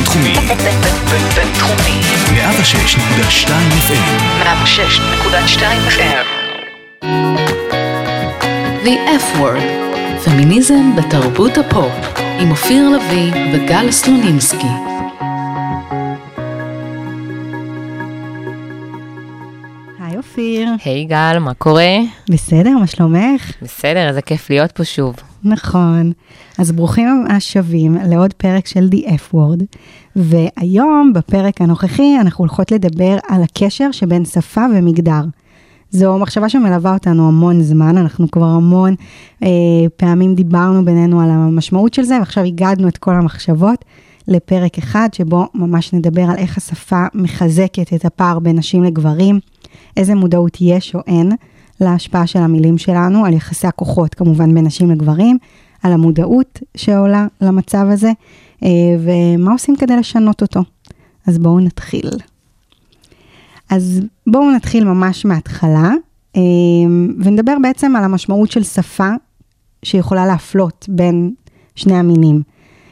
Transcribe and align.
בינתחומי. 0.00 0.34
בינתחומי. 1.34 2.00
106.2 2.30 3.48
FM. 3.88 4.06
106.2 4.42 5.62
FM. 5.88 6.26
The 8.84 8.96
F 9.18 9.38
Word, 9.38 9.62
פמיניזם 10.24 10.96
בתרבות 10.96 11.58
הפופ, 11.58 11.92
עם 12.40 12.50
אופיר 12.50 12.88
לביא 12.88 13.32
וגל 13.52 13.90
סלונינסקי. 13.90 14.66
היי 20.00 20.16
אופיר. 20.16 20.68
היי 20.84 21.04
גל, 21.04 21.38
מה 21.40 21.54
קורה? 21.54 21.96
בסדר, 22.30 22.70
מה 22.70 22.86
שלומך? 22.86 23.52
בסדר, 23.62 24.08
איזה 24.08 24.22
כיף 24.22 24.50
להיות 24.50 24.72
פה 24.72 24.84
שוב. 24.84 25.16
נכון. 25.44 26.12
אז 26.58 26.72
ברוכים 26.72 27.24
השבים 27.30 27.96
לעוד 28.08 28.32
פרק 28.32 28.66
של 28.66 28.88
The 28.92 29.06
F 29.06 29.34
Word, 29.34 29.64
והיום, 30.16 31.12
בפרק 31.14 31.60
הנוכחי, 31.60 32.16
אנחנו 32.20 32.42
הולכות 32.42 32.72
לדבר 32.72 33.16
על 33.28 33.42
הקשר 33.42 33.90
שבין 33.92 34.24
שפה 34.24 34.64
ומגדר. 34.74 35.22
זו 35.90 36.18
מחשבה 36.18 36.48
שמלווה 36.48 36.94
אותנו 36.94 37.28
המון 37.28 37.62
זמן, 37.62 37.96
אנחנו 37.96 38.30
כבר 38.30 38.46
המון 38.46 38.94
אה, 39.42 39.48
פעמים 39.96 40.34
דיברנו 40.34 40.84
בינינו 40.84 41.20
על 41.20 41.30
המשמעות 41.30 41.94
של 41.94 42.02
זה, 42.02 42.18
ועכשיו 42.18 42.44
הגדנו 42.44 42.88
את 42.88 42.98
כל 42.98 43.14
המחשבות 43.14 43.84
לפרק 44.28 44.78
אחד, 44.78 45.08
שבו 45.12 45.46
ממש 45.54 45.92
נדבר 45.92 46.22
על 46.22 46.36
איך 46.36 46.56
השפה 46.58 47.04
מחזקת 47.14 47.94
את 47.94 48.04
הפער 48.04 48.38
בין 48.38 48.56
נשים 48.56 48.84
לגברים, 48.84 49.40
איזה 49.96 50.14
מודעות 50.14 50.58
יש 50.60 50.94
או 50.94 51.00
אין 51.06 51.32
להשפעה 51.80 52.26
של 52.26 52.38
המילים 52.38 52.78
שלנו, 52.78 53.24
על 53.24 53.32
יחסי 53.32 53.66
הכוחות 53.66 54.14
כמובן 54.14 54.54
בין 54.54 54.66
נשים 54.66 54.90
לגברים, 54.90 55.38
על 55.82 55.92
המודעות 55.92 56.58
שעולה 56.76 57.26
למצב 57.40 57.86
הזה, 57.90 58.12
אה, 58.62 58.68
ומה 58.98 59.52
עושים 59.52 59.76
כדי 59.76 59.96
לשנות 59.96 60.42
אותו. 60.42 60.60
אז 61.26 61.38
בואו 61.38 61.60
נתחיל. 61.60 62.10
אז 63.70 64.00
בואו 64.26 64.50
נתחיל 64.50 64.84
ממש 64.84 65.24
מההתחלה, 65.24 65.90
אה, 66.36 66.42
ונדבר 67.18 67.56
בעצם 67.62 67.96
על 67.96 68.04
המשמעות 68.04 68.50
של 68.50 68.62
שפה 68.62 69.10
שיכולה 69.82 70.26
להפלות 70.26 70.86
בין 70.88 71.34
שני 71.74 71.96
המינים. 71.96 72.42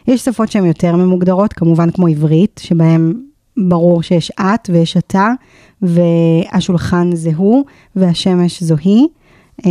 יש 0.09 0.25
שפות 0.25 0.51
שהן 0.51 0.67
יותר 0.67 0.97
ממוגדרות, 0.97 1.53
כמובן 1.53 1.91
כמו 1.91 2.07
עברית, 2.07 2.61
שבהן 2.65 3.15
ברור 3.69 4.03
שיש 4.03 4.31
את 4.41 4.71
ויש 4.73 4.97
אתה, 4.97 5.29
והשולחן 5.83 7.17
זה 7.17 7.31
הוא, 7.37 7.65
והשמש 7.97 8.63
זו 8.63 8.75
היא. 8.85 9.07
אה, 9.67 9.71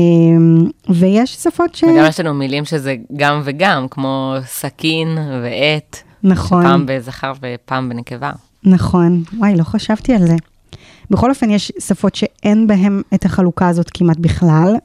ויש 0.89 1.35
שפות 1.35 1.75
ש... 1.75 1.83
וגם 1.83 2.05
יש 2.09 2.19
לנו 2.19 2.33
מילים 2.33 2.65
שזה 2.65 2.95
גם 3.15 3.41
וגם, 3.43 3.87
כמו 3.91 4.35
סכין 4.45 5.17
ועט. 5.43 5.97
נכון. 6.23 6.61
שפעם 6.61 6.85
בזכר 6.85 7.31
ופעם 7.41 7.89
בנקבה. 7.89 8.31
נכון. 8.63 9.23
וואי, 9.37 9.55
לא 9.55 9.63
חשבתי 9.63 10.13
על 10.13 10.27
זה. 10.27 10.35
בכל 11.11 11.29
אופן, 11.29 11.49
יש 11.49 11.71
שפות 11.79 12.15
שאין 12.15 12.67
בהן 12.67 13.01
את 13.13 13.25
החלוקה 13.25 13.67
הזאת 13.67 13.89
כמעט 13.93 14.17
בכלל, 14.17 14.75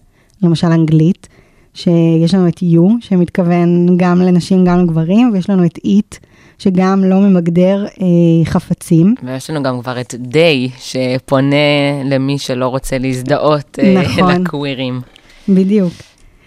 למשל 0.42 0.66
אנגלית, 0.66 1.28
שיש 1.74 2.34
לנו 2.34 2.48
את 2.48 2.58
you, 2.58 2.82
שמתכוון 3.00 3.96
גם 3.96 4.18
לנשים, 4.20 4.64
גם 4.64 4.80
לגברים, 4.80 5.30
ויש 5.32 5.50
לנו 5.50 5.64
את 5.64 5.78
it, 5.78 6.18
שגם 6.62 7.04
לא 7.04 7.20
ממגדר 7.20 7.84
אה, 7.86 8.06
חפצים. 8.44 9.14
ויש 9.22 9.50
לנו 9.50 9.62
גם 9.62 9.80
כבר 9.80 10.00
את 10.00 10.14
די, 10.18 10.70
שפונה 10.78 11.56
למי 12.04 12.38
שלא 12.38 12.66
רוצה 12.66 12.98
להזדהות 12.98 13.78
אה, 13.82 14.02
נכון. 14.02 14.42
לקווירים. 14.42 15.00
בדיוק. 15.48 15.92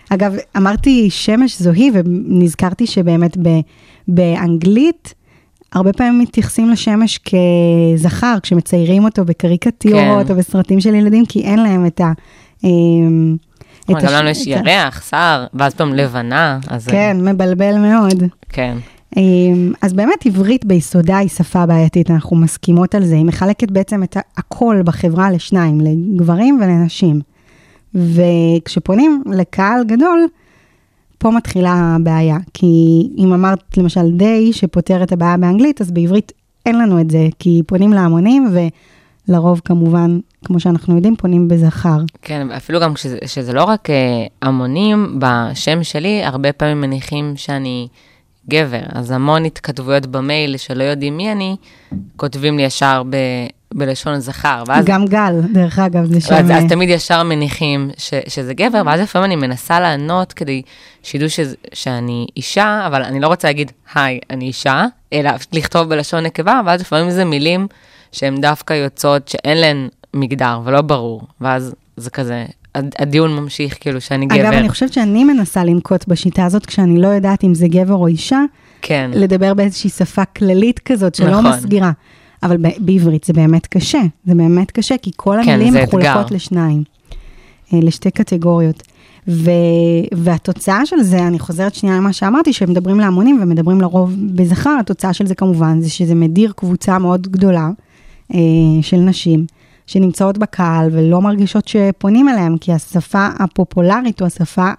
אגב, 0.09 0.35
אמרתי 0.57 1.09
שמש 1.09 1.61
זו 1.61 1.71
היא, 1.71 1.91
ונזכרתי 1.93 2.87
שבאמת 2.87 3.37
ב, 3.37 3.49
באנגלית, 4.07 5.13
הרבה 5.73 5.93
פעמים 5.93 6.19
מתייחסים 6.19 6.69
לשמש 6.69 7.19
כזכר, 7.19 8.35
כשמציירים 8.43 9.03
אותו 9.03 9.25
בקריקטורות 9.25 10.27
כן. 10.27 10.33
או 10.33 10.37
בסרטים 10.37 10.81
של 10.81 10.95
ילדים, 10.95 11.25
כי 11.25 11.41
אין 11.41 11.59
להם 11.59 11.85
את 11.85 12.01
ה... 12.01 12.11
אה, 12.65 12.69
גם 13.89 14.13
לנו 14.13 14.29
יש 14.29 14.47
ירח, 14.47 15.09
שר, 15.09 15.45
ואז 15.53 15.73
פתאום 15.73 15.93
לבנה. 15.93 16.59
אז 16.67 16.87
כן, 16.87 17.17
מבלבל 17.21 17.77
מאוד. 17.77 18.23
כן. 18.49 18.77
אמ, 19.17 19.73
אז 19.81 19.93
באמת 19.93 20.25
עברית 20.25 20.65
ביסודה 20.65 21.17
היא 21.17 21.29
שפה 21.29 21.65
בעייתית, 21.65 22.11
אנחנו 22.11 22.35
מסכימות 22.35 22.95
על 22.95 23.05
זה. 23.05 23.15
היא 23.15 23.25
מחלקת 23.25 23.71
בעצם 23.71 24.03
את 24.03 24.17
הכל 24.37 24.81
בחברה 24.85 25.31
לשניים, 25.31 25.81
לגברים 25.81 26.59
ולנשים. 26.61 27.21
וכשפונים 27.95 29.23
לקהל 29.31 29.83
גדול, 29.83 30.27
פה 31.17 31.31
מתחילה 31.31 31.73
הבעיה. 31.73 32.37
כי 32.53 32.67
אם 33.17 33.33
אמרת 33.33 33.77
למשל 33.77 34.11
די 34.11 34.53
שפותר 34.53 35.03
את 35.03 35.11
הבעיה 35.11 35.37
באנגלית, 35.37 35.81
אז 35.81 35.91
בעברית 35.91 36.31
אין 36.65 36.79
לנו 36.79 37.01
את 37.01 37.11
זה, 37.11 37.27
כי 37.39 37.61
פונים 37.67 37.93
להמונים, 37.93 38.47
ולרוב 39.27 39.61
כמובן, 39.65 40.19
כמו 40.45 40.59
שאנחנו 40.59 40.95
יודעים, 40.95 41.15
פונים 41.15 41.47
בזכר. 41.47 41.97
כן, 42.21 42.51
אפילו 42.51 42.79
גם 42.79 42.93
כשזה, 42.93 43.17
שזה 43.25 43.53
לא 43.53 43.63
רק 43.63 43.89
אה, 43.89 43.95
המונים, 44.41 45.19
בשם 45.19 45.83
שלי 45.83 46.23
הרבה 46.23 46.53
פעמים 46.53 46.81
מניחים 46.81 47.33
שאני 47.35 47.87
גבר, 48.49 48.81
אז 48.89 49.11
המון 49.11 49.45
התכתבויות 49.45 50.05
במייל 50.05 50.57
שלא 50.57 50.83
יודעים 50.83 51.17
מי 51.17 51.31
אני, 51.31 51.55
כותבים 52.15 52.57
לי 52.57 52.63
ישר 52.63 53.03
ב, 53.09 53.15
בלשון 53.73 54.19
זכר, 54.19 54.63
ואז, 54.67 54.85
גם 54.85 55.05
גל, 55.05 55.41
דרך 55.53 55.79
אגב, 55.79 56.05
זה 56.05 56.21
שם... 56.21 56.33
אז, 56.35 56.45
אז 56.45 56.63
אה, 56.63 56.69
תמיד 56.69 56.89
ישר 56.89 57.23
מניחים 57.23 57.89
ש, 57.97 58.13
שזה 58.27 58.53
גבר, 58.53 58.81
ואז 58.85 59.01
לפעמים 59.01 59.25
אני 59.25 59.35
מנסה 59.35 59.79
לענות 59.79 60.33
כדי 60.33 60.61
שידעו 61.03 61.29
שזה, 61.29 61.55
שאני 61.73 62.27
אישה, 62.37 62.83
אבל 62.87 63.03
אני 63.03 63.19
לא 63.19 63.27
רוצה 63.27 63.47
להגיד, 63.47 63.71
היי, 63.95 64.19
אני 64.29 64.45
אישה, 64.45 64.85
אלא 65.13 65.31
לכתוב 65.53 65.89
בלשון 65.89 66.23
נקבה, 66.23 66.61
ואז 66.65 66.81
לפעמים 66.81 67.11
זה 67.11 67.25
מילים 67.25 67.67
שהן 68.11 68.41
דווקא 68.41 68.73
יוצאות 68.73 69.27
שאין 69.27 69.57
להן 69.57 69.87
מגדר 70.13 70.59
ולא 70.63 70.81
ברור, 70.81 71.21
ואז 71.41 71.75
זה 71.97 72.09
כזה, 72.09 72.45
הדיון 72.99 73.35
ממשיך 73.35 73.77
כאילו 73.79 74.01
שאני 74.01 74.25
גבר. 74.25 74.41
אגב, 74.41 74.53
אני 74.53 74.69
חושבת 74.69 74.93
שאני 74.93 75.23
מנסה 75.23 75.63
לנקוט 75.63 76.07
בשיטה 76.07 76.45
הזאת, 76.45 76.65
כשאני 76.65 77.01
לא 77.01 77.07
יודעת 77.07 77.43
אם 77.43 77.53
זה 77.53 77.67
גבר 77.67 77.93
או 77.93 78.07
אישה, 78.07 78.41
כן, 78.81 79.11
לדבר 79.13 79.53
באיזושהי 79.53 79.89
שפה 79.89 80.25
כללית 80.25 80.79
כזאת, 80.79 81.15
שלא 81.15 81.39
נכון. 81.39 81.45
מסגירה. 81.45 81.91
אבל 82.43 82.57
בעברית 82.77 83.23
זה 83.23 83.33
באמת 83.33 83.67
קשה, 83.67 84.01
זה 84.25 84.35
באמת 84.35 84.71
קשה, 84.71 84.97
כי 84.97 85.11
כל 85.15 85.37
כן, 85.45 85.51
המילים 85.51 85.73
זה 85.73 85.83
מחולקות. 85.83 86.31
לשניים, 86.31 86.83
אה, 87.73 87.79
לשתי 87.81 88.11
קטגוריות. 88.11 88.83
ו... 89.27 89.51
והתוצאה 90.13 90.85
של 90.85 91.01
זה, 91.01 91.27
אני 91.27 91.39
חוזרת 91.39 91.75
שנייה 91.75 91.97
למה 91.97 92.13
שאמרתי, 92.13 92.53
שמדברים 92.53 92.99
להמונים 92.99 93.39
ומדברים 93.41 93.81
לרוב 93.81 94.15
בזכר, 94.35 94.77
התוצאה 94.79 95.13
של 95.13 95.25
זה 95.25 95.35
כמובן, 95.35 95.81
זה 95.81 95.89
שזה 95.89 96.15
מדיר 96.15 96.53
קבוצה 96.55 96.99
מאוד 96.99 97.27
גדולה 97.27 97.69
אה, 98.33 98.39
של 98.81 98.97
נשים, 98.97 99.45
שנמצאות 99.87 100.37
בקהל 100.37 100.89
ולא 100.91 101.21
מרגישות 101.21 101.67
שפונים 101.67 102.29
אליהן, 102.29 102.57
כי 102.57 102.73
השפה 102.73 103.27
הפופולרית 103.39 104.21
או 104.21 104.25
השפה 104.25 104.71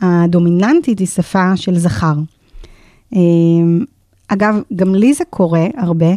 הדומיננטית 0.00 0.98
היא 0.98 1.06
שפה 1.06 1.56
של 1.56 1.78
זכר. 1.78 2.14
אה, 3.14 3.20
אגב, 4.28 4.60
גם 4.76 4.94
לי 4.94 5.14
זה 5.14 5.24
קורה 5.30 5.66
הרבה. 5.76 6.14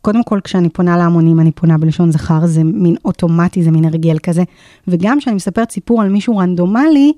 קודם 0.00 0.22
כל, 0.22 0.40
כשאני 0.44 0.68
פונה 0.68 0.96
להמונים, 0.96 1.40
אני 1.40 1.52
פונה 1.52 1.78
בלשון 1.78 2.12
זכר, 2.12 2.46
זה 2.46 2.64
מין 2.64 2.96
אוטומטי, 3.04 3.62
זה 3.62 3.70
מין 3.70 3.84
הרגל 3.84 4.18
כזה. 4.18 4.42
וגם 4.88 5.18
כשאני 5.18 5.36
מספרת 5.36 5.70
סיפור 5.70 6.02
על 6.02 6.08
מישהו 6.08 6.36
רנדומלי, 6.36 7.12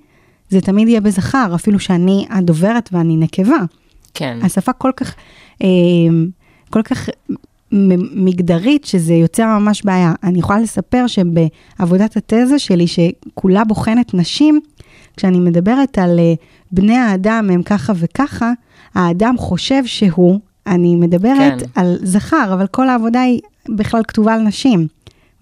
זה 0.48 0.60
תמיד 0.60 0.88
יהיה 0.88 1.00
בזכר, 1.00 1.52
אפילו 1.54 1.78
שאני 1.78 2.26
הדוברת 2.30 2.88
ואני 2.92 3.16
נקבה. 3.16 3.58
כן. 4.14 4.38
השפה 4.42 4.72
כל 4.72 4.90
כך, 4.96 5.14
אה, 5.62 5.68
כל 6.70 6.82
כך 6.82 7.08
מגדרית, 8.14 8.84
שזה 8.84 9.14
יוצר 9.14 9.46
ממש 9.46 9.84
בעיה. 9.84 10.12
אני 10.24 10.38
יכולה 10.38 10.58
לספר 10.58 11.04
שבעבודת 11.06 12.16
התזה 12.16 12.58
שלי, 12.58 12.86
שכולה 12.86 13.64
בוחנת 13.64 14.14
נשים, 14.14 14.60
כשאני 15.16 15.40
מדברת 15.40 15.98
על 15.98 16.18
אה, 16.18 16.34
בני 16.72 16.96
האדם 16.96 17.50
הם 17.52 17.62
ככה 17.62 17.92
וככה, 17.96 18.52
האדם 18.94 19.34
חושב 19.38 19.86
שהוא, 19.86 20.40
אני 20.66 20.96
מדברת 20.96 21.60
כן. 21.60 21.66
על 21.74 21.96
זכר, 22.02 22.50
אבל 22.52 22.66
כל 22.66 22.88
העבודה 22.88 23.20
היא 23.20 23.40
בכלל 23.68 24.02
כתובה 24.08 24.34
על 24.34 24.40
נשים. 24.40 24.86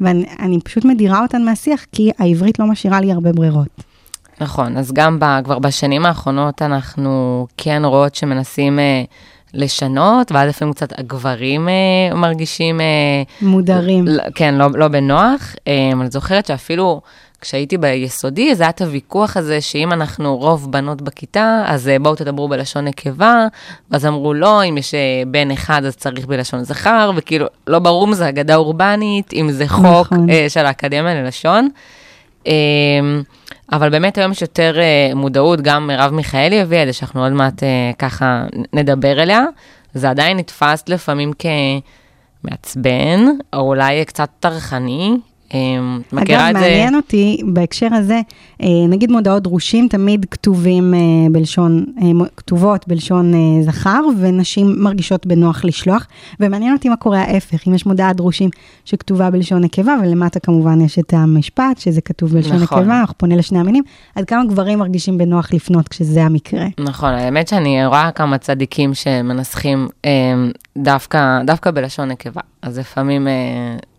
ואני 0.00 0.26
אני 0.38 0.60
פשוט 0.60 0.84
מדירה 0.84 1.22
אותן 1.22 1.44
מהשיח, 1.44 1.84
כי 1.92 2.10
העברית 2.18 2.58
לא 2.58 2.66
משאירה 2.66 3.00
לי 3.00 3.12
הרבה 3.12 3.32
ברירות. 3.32 3.82
נכון, 4.40 4.76
אז 4.76 4.92
גם 4.92 5.18
ב, 5.20 5.24
כבר 5.44 5.58
בשנים 5.58 6.06
האחרונות 6.06 6.62
אנחנו 6.62 7.46
כן 7.56 7.82
רואות 7.84 8.14
שמנסים 8.14 8.78
אה, 8.78 9.04
לשנות, 9.56 10.32
ואז 10.32 10.48
לפעמים 10.48 10.74
קצת 10.74 10.98
הגברים 10.98 11.68
אה, 11.68 12.14
מרגישים... 12.14 12.80
אה, 12.80 12.86
מודרים. 13.42 14.04
ל- 14.08 14.20
כן, 14.34 14.54
לא, 14.54 14.66
לא 14.74 14.88
בנוח. 14.88 15.54
אה, 15.68 15.90
אני 16.00 16.10
זוכרת 16.10 16.46
שאפילו 16.46 17.00
כשהייתי 17.40 17.78
ביסודי, 17.78 18.52
אז 18.52 18.60
היה 18.60 18.70
את 18.70 18.82
הוויכוח 18.82 19.36
הזה 19.36 19.60
שאם 19.60 19.92
אנחנו 19.92 20.36
רוב 20.36 20.72
בנות 20.72 21.02
בכיתה, 21.02 21.62
אז 21.66 21.88
אה, 21.88 21.98
בואו 21.98 22.14
תדברו 22.14 22.48
בלשון 22.48 22.84
נקבה, 22.84 23.46
ואז 23.90 24.06
אמרו 24.06 24.34
לא, 24.34 24.64
אם 24.64 24.78
יש 24.78 24.94
אה, 24.94 25.00
בן 25.26 25.50
אחד 25.50 25.84
אז 25.84 25.96
צריך 25.96 26.26
בלשון 26.26 26.64
זכר, 26.64 27.10
וכאילו, 27.16 27.46
לא 27.66 27.78
ברור 27.78 28.04
אם 28.06 28.14
זה 28.14 28.28
אגדה 28.28 28.56
אורבנית, 28.56 29.32
אם 29.32 29.50
זה 29.52 29.68
חוק 29.68 29.84
נכון. 29.84 30.30
אה, 30.30 30.46
של 30.48 30.66
האקדמיה 30.66 31.14
ללשון. 31.22 31.68
אה, 32.46 32.52
אבל 33.72 33.88
באמת 33.90 34.18
היום 34.18 34.32
יש 34.32 34.42
יותר 34.42 34.76
אה, 34.80 35.14
מודעות, 35.14 35.60
גם 35.60 35.86
מרב 35.86 36.12
מיכאלי 36.12 36.60
הביאה 36.60 36.82
את 36.82 36.86
זה, 36.86 36.92
שאנחנו 36.92 37.22
עוד 37.22 37.32
מעט 37.32 37.62
אה, 37.62 37.90
ככה 37.98 38.44
נדבר 38.72 39.22
אליה, 39.22 39.44
זה 39.94 40.10
עדיין 40.10 40.36
נתפס 40.36 40.84
לפעמים 40.88 41.32
כמעצבן, 42.42 43.26
או 43.52 43.60
אולי 43.60 44.04
קצת 44.04 44.28
טרחני. 44.40 45.16
אה, 45.54 45.58
מכירה 46.12 46.50
אגב, 46.50 46.56
את 46.56 46.62
זה? 46.62 46.68
מעניין 46.68 46.94
אותי 46.94 47.42
בהקשר 47.46 47.88
הזה, 47.92 48.20
אה, 48.62 48.68
נגיד 48.88 49.10
מודעות 49.10 49.42
דרושים 49.42 49.88
תמיד 49.88 50.26
כתובים 50.30 50.94
אה, 50.94 50.98
בלשון, 51.30 51.84
אה, 52.02 52.26
כתובות 52.36 52.88
בלשון 52.88 53.32
זכר, 53.62 54.00
ונשים 54.18 54.74
מרגישות 54.78 55.26
בנוח 55.26 55.64
לשלוח, 55.64 56.06
ומעניין 56.40 56.72
אותי 56.72 56.88
מה 56.88 56.96
קורה 56.96 57.20
ההפך, 57.22 57.68
אם 57.68 57.74
יש 57.74 57.86
מודעת 57.86 58.16
דרושים 58.16 58.50
שכתובה 58.84 59.30
בלשון 59.30 59.64
נקבה, 59.64 59.94
ולמטה 60.02 60.40
כמובן 60.40 60.80
יש 60.80 60.98
את 60.98 61.12
המשפט, 61.12 61.78
שזה 61.78 62.00
כתוב 62.00 62.32
בלשון 62.32 62.56
נכון. 62.56 62.78
נקבה, 62.78 63.00
אנחנו 63.00 63.18
פונה 63.18 63.36
לשני 63.36 63.58
המינים, 63.58 63.84
עד 64.14 64.24
כמה 64.24 64.44
גברים 64.44 64.78
מרגישים 64.78 65.18
בנוח 65.18 65.52
לפנות 65.52 65.88
כשזה 65.88 66.22
המקרה. 66.22 66.66
נכון, 66.80 67.10
האמת 67.10 67.48
שאני 67.48 67.86
רואה 67.86 68.10
כמה 68.14 68.38
צדיקים 68.38 68.94
שמנסחים 68.94 69.88
אה, 70.04 70.10
דווקא, 70.78 71.42
דווקא 71.44 71.70
בלשון 71.70 72.08
נקבה, 72.08 72.40
אז 72.62 72.78
לפעמים 72.78 73.28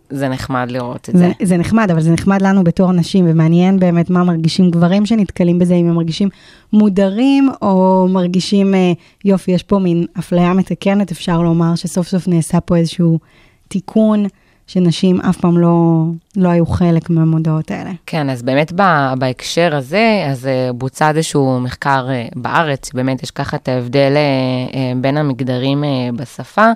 זה 0.10 0.28
נחמד 0.28 0.68
לראות 0.72 1.10
את 1.10 1.18
זה. 1.18 1.32
זה, 1.40 1.46
זה 1.46 1.58
נחמד, 1.58 1.92
אבל 1.92 2.02
זה 2.02 2.12
נחמד 2.12 2.42
לנו 2.42 2.64
בתור 2.64 2.92
נשים, 2.92 3.26
ומעניין 3.30 3.80
באמת 3.80 4.10
מה 4.10 4.24
מרגישים 4.24 4.72
גברים 4.72 5.06
שנתקלים 5.06 5.60
בזה, 5.60 5.74
אם 5.74 5.90
הם 5.90 5.96
מרגישים 5.96 6.30
מודרים, 6.74 7.50
או 7.62 8.08
מרגישים, 8.10 8.76
אה, 8.76 8.92
יופי, 9.26 9.52
יש 9.52 9.64
פה 9.64 9.80
מין 9.80 10.06
אפליה 10.20 10.54
מתקנת, 10.54 11.12
אפשר 11.12 11.42
לומר 11.42 11.76
שסוף 11.76 12.08
סוף 12.08 12.28
נעשה 12.28 12.60
פה 12.60 12.76
איזשהו 12.76 13.20
תיקון, 13.68 14.26
שנשים 14.68 15.22
אף 15.22 15.38
פעם 15.38 15.58
לא, 15.58 16.04
לא 16.36 16.50
היו 16.50 16.66
חלק 16.66 17.10
מהמודעות 17.10 17.72
האלה. 17.72 17.92
כן, 18.06 18.30
אז 18.30 18.44
באמת 18.44 18.72
ב- 18.76 19.14
בהקשר 19.20 19.76
הזה, 19.76 20.26
אז 20.30 20.48
אה, 20.48 20.74
בוצע 20.74 21.10
איזשהו 21.10 21.60
מחקר 21.60 22.08
אה, 22.10 22.28
בארץ, 22.36 22.94
באמת 22.94 23.24
יש 23.24 23.32
ככה 23.32 23.58
את 23.58 23.68
ההבדל 23.68 24.14
אה, 24.16 24.94
בין 25.02 25.18
המגדרים 25.18 25.84
בשפה. 26.16 26.72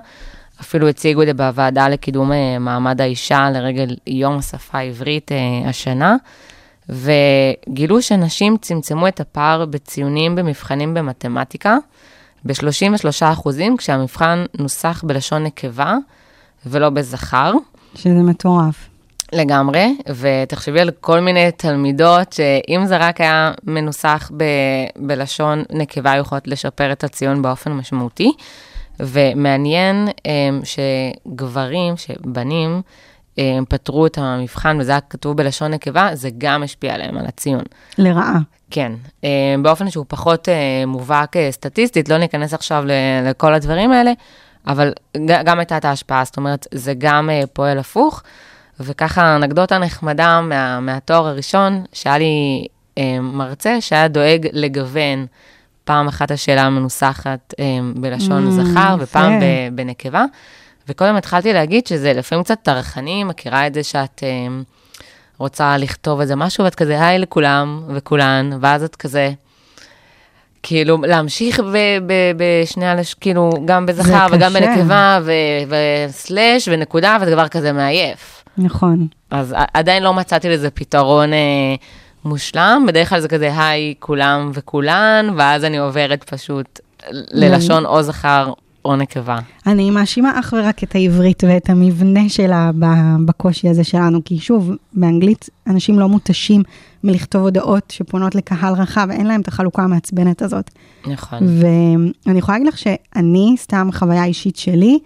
אפילו 0.62 0.88
הציגו 0.88 1.22
את 1.22 1.26
זה 1.26 1.34
בוועדה 1.34 1.88
לקידום 1.88 2.32
אה, 2.32 2.58
מעמד 2.58 3.00
האישה 3.00 3.50
לרגל 3.50 3.96
יום 4.06 4.38
השפה 4.38 4.78
העברית 4.78 5.32
אה, 5.32 5.68
השנה, 5.68 6.16
וגילו 6.88 8.02
שנשים 8.02 8.56
צמצמו 8.56 9.08
את 9.08 9.20
הפער 9.20 9.66
בציונים 9.66 10.34
במבחנים 10.34 10.94
במתמטיקה 10.94 11.76
ב-33 12.44 13.32
אחוזים, 13.32 13.76
כשהמבחן 13.76 14.44
נוסח 14.58 15.04
בלשון 15.06 15.44
נקבה 15.44 15.96
ולא 16.66 16.90
בזכר. 16.90 17.52
שזה 17.94 18.22
מטורף. 18.22 18.88
לגמרי, 19.32 19.96
ותחשבי 20.16 20.80
על 20.80 20.90
כל 21.00 21.20
מיני 21.20 21.50
תלמידות 21.50 22.32
שאם 22.32 22.86
זה 22.86 22.96
רק 22.96 23.20
היה 23.20 23.52
מנוסח 23.64 24.30
ב, 24.36 24.44
בלשון 24.96 25.62
נקבה, 25.70 26.16
יכולות 26.16 26.48
לשפר 26.48 26.92
את 26.92 27.04
הציון 27.04 27.42
באופן 27.42 27.72
משמעותי. 27.72 28.32
ומעניין 29.02 30.08
um, 30.08 30.64
שגברים, 30.64 31.96
שבנים, 31.96 32.82
um, 33.36 33.40
פתרו 33.68 34.06
את 34.06 34.18
המבחן 34.18 34.76
וזה 34.80 34.90
היה 34.92 35.00
כתוב 35.00 35.36
בלשון 35.36 35.70
נקבה, 35.70 36.10
זה 36.12 36.30
גם 36.38 36.62
השפיע 36.62 36.94
עליהם 36.94 37.18
על 37.18 37.26
הציון. 37.26 37.62
לרעה. 37.98 38.38
כן, 38.70 38.92
um, 39.20 39.24
באופן 39.62 39.90
שהוא 39.90 40.04
פחות 40.08 40.48
uh, 40.48 40.86
מובהק 40.86 41.36
uh, 41.36 41.40
סטטיסטית, 41.50 42.08
לא 42.08 42.18
ניכנס 42.18 42.54
עכשיו 42.54 42.84
לכל 43.24 43.54
הדברים 43.54 43.92
האלה, 43.92 44.12
אבל 44.66 44.92
גם 45.44 45.58
הייתה 45.58 45.76
את 45.76 45.84
ההשפעה, 45.84 46.24
זאת 46.24 46.36
אומרת, 46.36 46.66
זה 46.74 46.94
גם 46.98 47.30
uh, 47.30 47.46
פועל 47.46 47.78
הפוך. 47.78 48.22
וככה 48.80 49.36
אנקדוטה 49.36 49.78
נחמדה 49.78 50.40
מה, 50.40 50.80
מהתואר 50.80 51.26
הראשון, 51.26 51.84
שהיה 51.92 52.18
לי 52.18 52.66
אה, 52.98 53.20
מרצה 53.20 53.80
שהיה 53.80 54.08
דואג 54.08 54.46
לגוון 54.52 55.26
פעם 55.84 56.08
אחת 56.08 56.30
השאלה 56.30 56.62
המנוסחת 56.62 57.54
אה, 57.60 57.64
בלשון 57.94 58.46
Mm, 58.46 58.50
זכר. 58.50 58.96
ופעם 59.00 59.32
בנקבה. 59.72 60.24
וקודם 60.88 61.16
התחלתי 61.16 61.52
להגיד 61.52 61.86
שזה 61.86 62.12
לפעמים 62.12 62.44
קצת 62.44 62.58
טרחני, 62.62 63.24
מכירה 63.24 63.66
את 63.66 63.74
זה 63.74 63.82
שאת 63.82 64.22
אה, 64.22 64.46
רוצה 65.38 65.76
לכתוב 65.76 66.20
איזה 66.20 66.36
משהו, 66.36 66.64
ואת 66.64 66.74
כזה 66.74 67.06
היי 67.06 67.18
לכולם 67.18 67.82
וכולן, 67.88 68.50
ואז 68.60 68.82
את 68.84 68.96
כזה... 68.96 69.30
כאילו, 70.64 70.98
להמשיך 71.02 71.60
בשני 72.36 72.86
הלש... 72.86 73.14
כאילו, 73.14 73.50
גם 73.64 73.86
בזכר 73.86 74.26
וגם. 74.32 74.52
בנקבה, 74.52 75.18
ו- 75.22 75.32
וסלאש 76.08 76.68
ונקודה, 76.72 77.16
וזה 77.20 77.32
כבר 77.32 77.48
כזה 77.48 77.72
מעייף. 77.72 78.44
נכון. 78.58 79.06
אז 79.30 79.54
עדיין 79.74 80.02
לא 80.02 80.14
מצאתי 80.14 80.48
לזה 80.48 80.70
פתרון 80.70 81.32
אה, 81.32 81.38
מושלם, 82.24 82.84
בדרך 82.88 83.08
כלל 83.08 83.20
זה 83.20 83.28
כזה 83.28 83.58
היי 83.58 83.94
כולם 83.98 84.50
וכולן, 84.54 85.26
ואז 85.36 85.64
אני 85.64 85.78
עוברת 85.78 86.24
פשוט 86.24 86.80
ללשון 87.10 87.86
או 87.86 88.02
זכר 88.02 88.52
או 88.84 88.96
נקבה. 88.96 89.38
אני 89.66 89.90
מאשימה 89.90 90.40
אך 90.40 90.54
ורק 90.56 90.84
את 90.84 90.94
העברית 90.94 91.44
ואת 91.46 91.70
המבנה 91.70 92.28
שלה 92.28 92.70
בקושי 93.24 93.68
הזה 93.68 93.84
שלנו, 93.84 94.20
כי 94.24 94.38
שוב, 94.38 94.70
באנגלית 94.92 95.48
אנשים 95.66 95.98
לא 95.98 96.08
מותשים 96.08 96.62
מלכתוב 97.04 97.42
הודעות 97.42 97.90
שפונות 97.90 98.34
לקהל 98.34 98.74
רחב, 98.74 99.08
אין 99.10 99.26
להם 99.26 99.40
את 99.40 99.48
החלוקה 99.48 99.82
המעצבנת 99.82 100.42
הזאת. 100.42 100.70
נכון. 101.06 101.38
ואני 102.26 102.38
יכולה 102.38 102.58
להגיד 102.58 102.72
לך 102.72 102.78
שאני, 102.78 103.54
סתם 103.58 103.88
חוויה 103.92 104.24
אישית 104.24 104.56
שלי, 104.56 104.98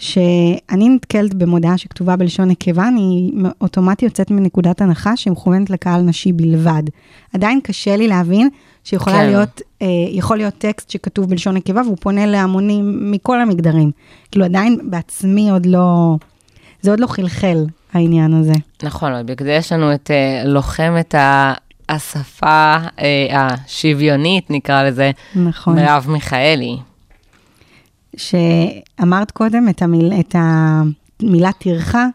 שאני 0.00 0.88
נתקלת 0.88 1.34
במודעה 1.34 1.78
שכתובה 1.78 2.16
בלשון 2.16 2.48
נקבה, 2.48 2.88
אני 2.88 3.30
אוטומטי 3.60 4.04
יוצאת 4.04 4.30
מנקודת 4.30 4.80
הנחה 4.80 5.16
שמכוונת 5.16 5.70
לקהל 5.70 6.00
נשי 6.00 6.32
בלבד. 6.32 6.82
עדיין 7.34 7.60
קשה 7.60 7.96
לי 7.96 8.08
להבין 8.08 8.48
שיכולה 8.84 9.16
כן. 9.16 9.26
להיות, 9.26 9.60
אה, 9.82 9.86
להיות 10.36 10.54
טקסט 10.58 10.90
שכתוב 10.90 11.30
בלשון 11.30 11.56
נקבה 11.56 11.82
והוא 11.82 11.96
פונה 12.00 12.26
להמונים 12.26 13.12
מכל 13.12 13.40
המגדרים. 13.40 13.90
כאילו 14.30 14.44
עדיין 14.44 14.78
בעצמי 14.82 15.50
עוד 15.50 15.66
לא, 15.66 16.16
זה 16.80 16.90
עוד 16.90 17.00
לא 17.00 17.06
חלחל, 17.06 17.64
העניין 17.92 18.34
הזה. 18.34 18.52
נכון, 18.82 19.12
אבל 19.12 19.22
בגלל 19.22 19.46
זה 19.48 19.52
יש 19.52 19.72
לנו 19.72 19.94
את 19.94 20.10
אה, 20.10 20.42
לוחמת 20.44 21.14
ה- 21.14 21.52
השפה 21.88 22.76
אה, 23.00 23.26
השוויונית, 23.66 24.50
נקרא 24.50 24.82
לזה, 24.82 25.10
נכון. 25.36 25.74
מרב 25.76 26.06
מיכאלי. 26.08 26.76
שאמרת 28.20 29.30
קודם 29.30 29.68
את, 29.68 29.82
המיל, 29.82 30.12
את 30.20 30.34
המילה 30.38 31.52
טרחה, 31.52 32.06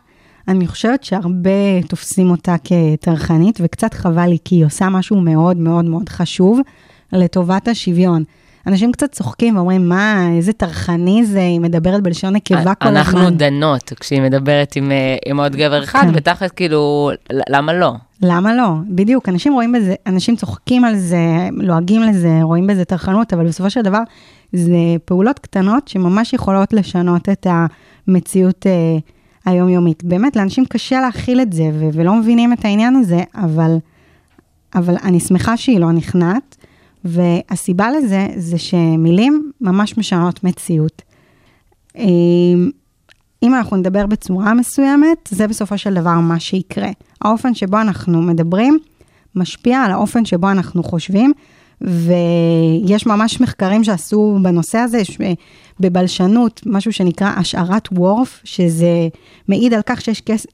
אני 0.48 0.68
חושבת 0.68 1.04
שהרבה 1.04 1.82
תופסים 1.88 2.32
אותה 2.32 2.56
כטרחנית, 2.64 3.60
וקצת 3.64 3.94
חבל 3.94 4.26
לי, 4.26 4.38
כי 4.46 4.56
היא 4.56 4.66
עושה 4.66 4.90
משהו 4.90 5.22
מאוד 5.22 5.58
מאוד 5.58 5.86
מאוד 5.86 6.10
חשוב 6.10 6.60
לטובת 7.12 7.68
השוויון. 7.68 8.24
אנשים 8.68 8.92
קצת 8.92 9.12
צוחקים 9.12 9.56
ואומרים, 9.56 9.90
מה, 9.90 10.30
איזה 10.38 10.54
טרחני 10.54 11.26
זה, 11.26 11.40
היא 11.40 11.60
מדברת 11.60 12.04
בלשון 12.04 12.34
נקבה 12.36 12.76
כל 12.76 12.88
אנחנו 12.88 13.20
הזמן. 13.20 13.38
דנות 13.38 13.94
כשהיא 14.00 14.22
מדברת 14.22 14.76
עם, 14.76 14.92
אה, 14.92 15.16
עם 15.26 15.40
עוד 15.40 15.56
גבר 15.56 15.84
אחד, 15.84 16.02
כן. 16.02 16.12
ותכל'ס 16.14 16.52
כאילו, 16.52 17.12
למה 17.50 17.74
לא? 17.74 17.94
למה 18.22 18.56
לא? 18.56 18.70
בדיוק, 18.88 19.30
אנשים 19.30 19.54
רואים 19.54 19.72
בזה, 19.72 19.96
אנשים 20.08 20.36
צוחקים 20.36 20.86
על 20.86 20.96
זה, 20.96 21.50
לועגים 21.52 22.02
לזה, 22.02 22.40
רואים 22.42 22.68
בזה 22.68 22.86
טרחנות, 22.86 23.34
אבל 23.34 23.48
בסופו 23.48 23.70
של 23.70 23.82
דבר, 23.82 24.02
זה 24.54 24.76
פעולות 25.06 25.40
קטנות 25.40 25.88
שממש 25.88 26.34
יכולות 26.34 26.74
לשנות 26.74 27.30
את 27.30 27.48
המציאות 28.08 28.68
אה, 28.68 28.98
היומיומית. 29.46 30.04
באמת, 30.04 30.36
לאנשים 30.36 30.66
קשה 30.66 31.02
להכיל 31.02 31.42
את 31.42 31.54
זה, 31.54 31.64
ו- 31.74 31.90
ולא 31.94 32.16
מבינים 32.16 32.54
את 32.54 32.66
העניין 32.66 32.96
הזה, 32.96 33.20
אבל, 33.36 33.78
אבל 34.76 34.96
אני 35.04 35.20
שמחה 35.20 35.58
שהיא 35.58 35.80
לא 35.80 35.92
נכנעת, 35.92 36.56
והסיבה 37.06 37.92
לזה, 37.92 38.28
זה 38.38 38.58
שמילים 38.58 39.52
ממש 39.62 39.98
משנות 39.98 40.44
מציאות. 40.44 41.02
אה, 41.98 42.04
אם 43.44 43.56
אנחנו 43.56 43.78
נדבר 43.78 44.06
בצורה 44.06 44.54
מסוימת, 44.54 45.30
זה 45.32 45.48
בסופו 45.48 45.78
של 45.78 45.94
דבר 45.94 46.14
מה 46.14 46.40
שיקרה. 46.40 46.90
האופן 47.22 47.54
שבו 47.54 47.82
אנחנו 47.82 48.22
מדברים 48.22 48.80
משפיע 49.36 49.82
על 49.82 49.92
האופן 49.92 50.26
שבו 50.26 50.52
אנחנו 50.52 50.84
חושבים, 50.84 51.34
ויש 51.82 53.06
ממש 53.06 53.42
מחקרים 53.42 53.84
שעשו 53.84 54.38
בנושא 54.42 54.78
הזה, 54.78 55.02
אה, 55.22 55.34
בבלשנות, 55.80 56.62
משהו 56.66 56.94
שנקרא 56.94 57.28
השערת 57.28 57.90
וורף, 57.92 58.42
שזה 58.44 59.08
מעיד 59.48 59.74
על 59.74 59.82
כך 59.86 60.02
שיש, 60.02 60.22
כס, 60.22 60.48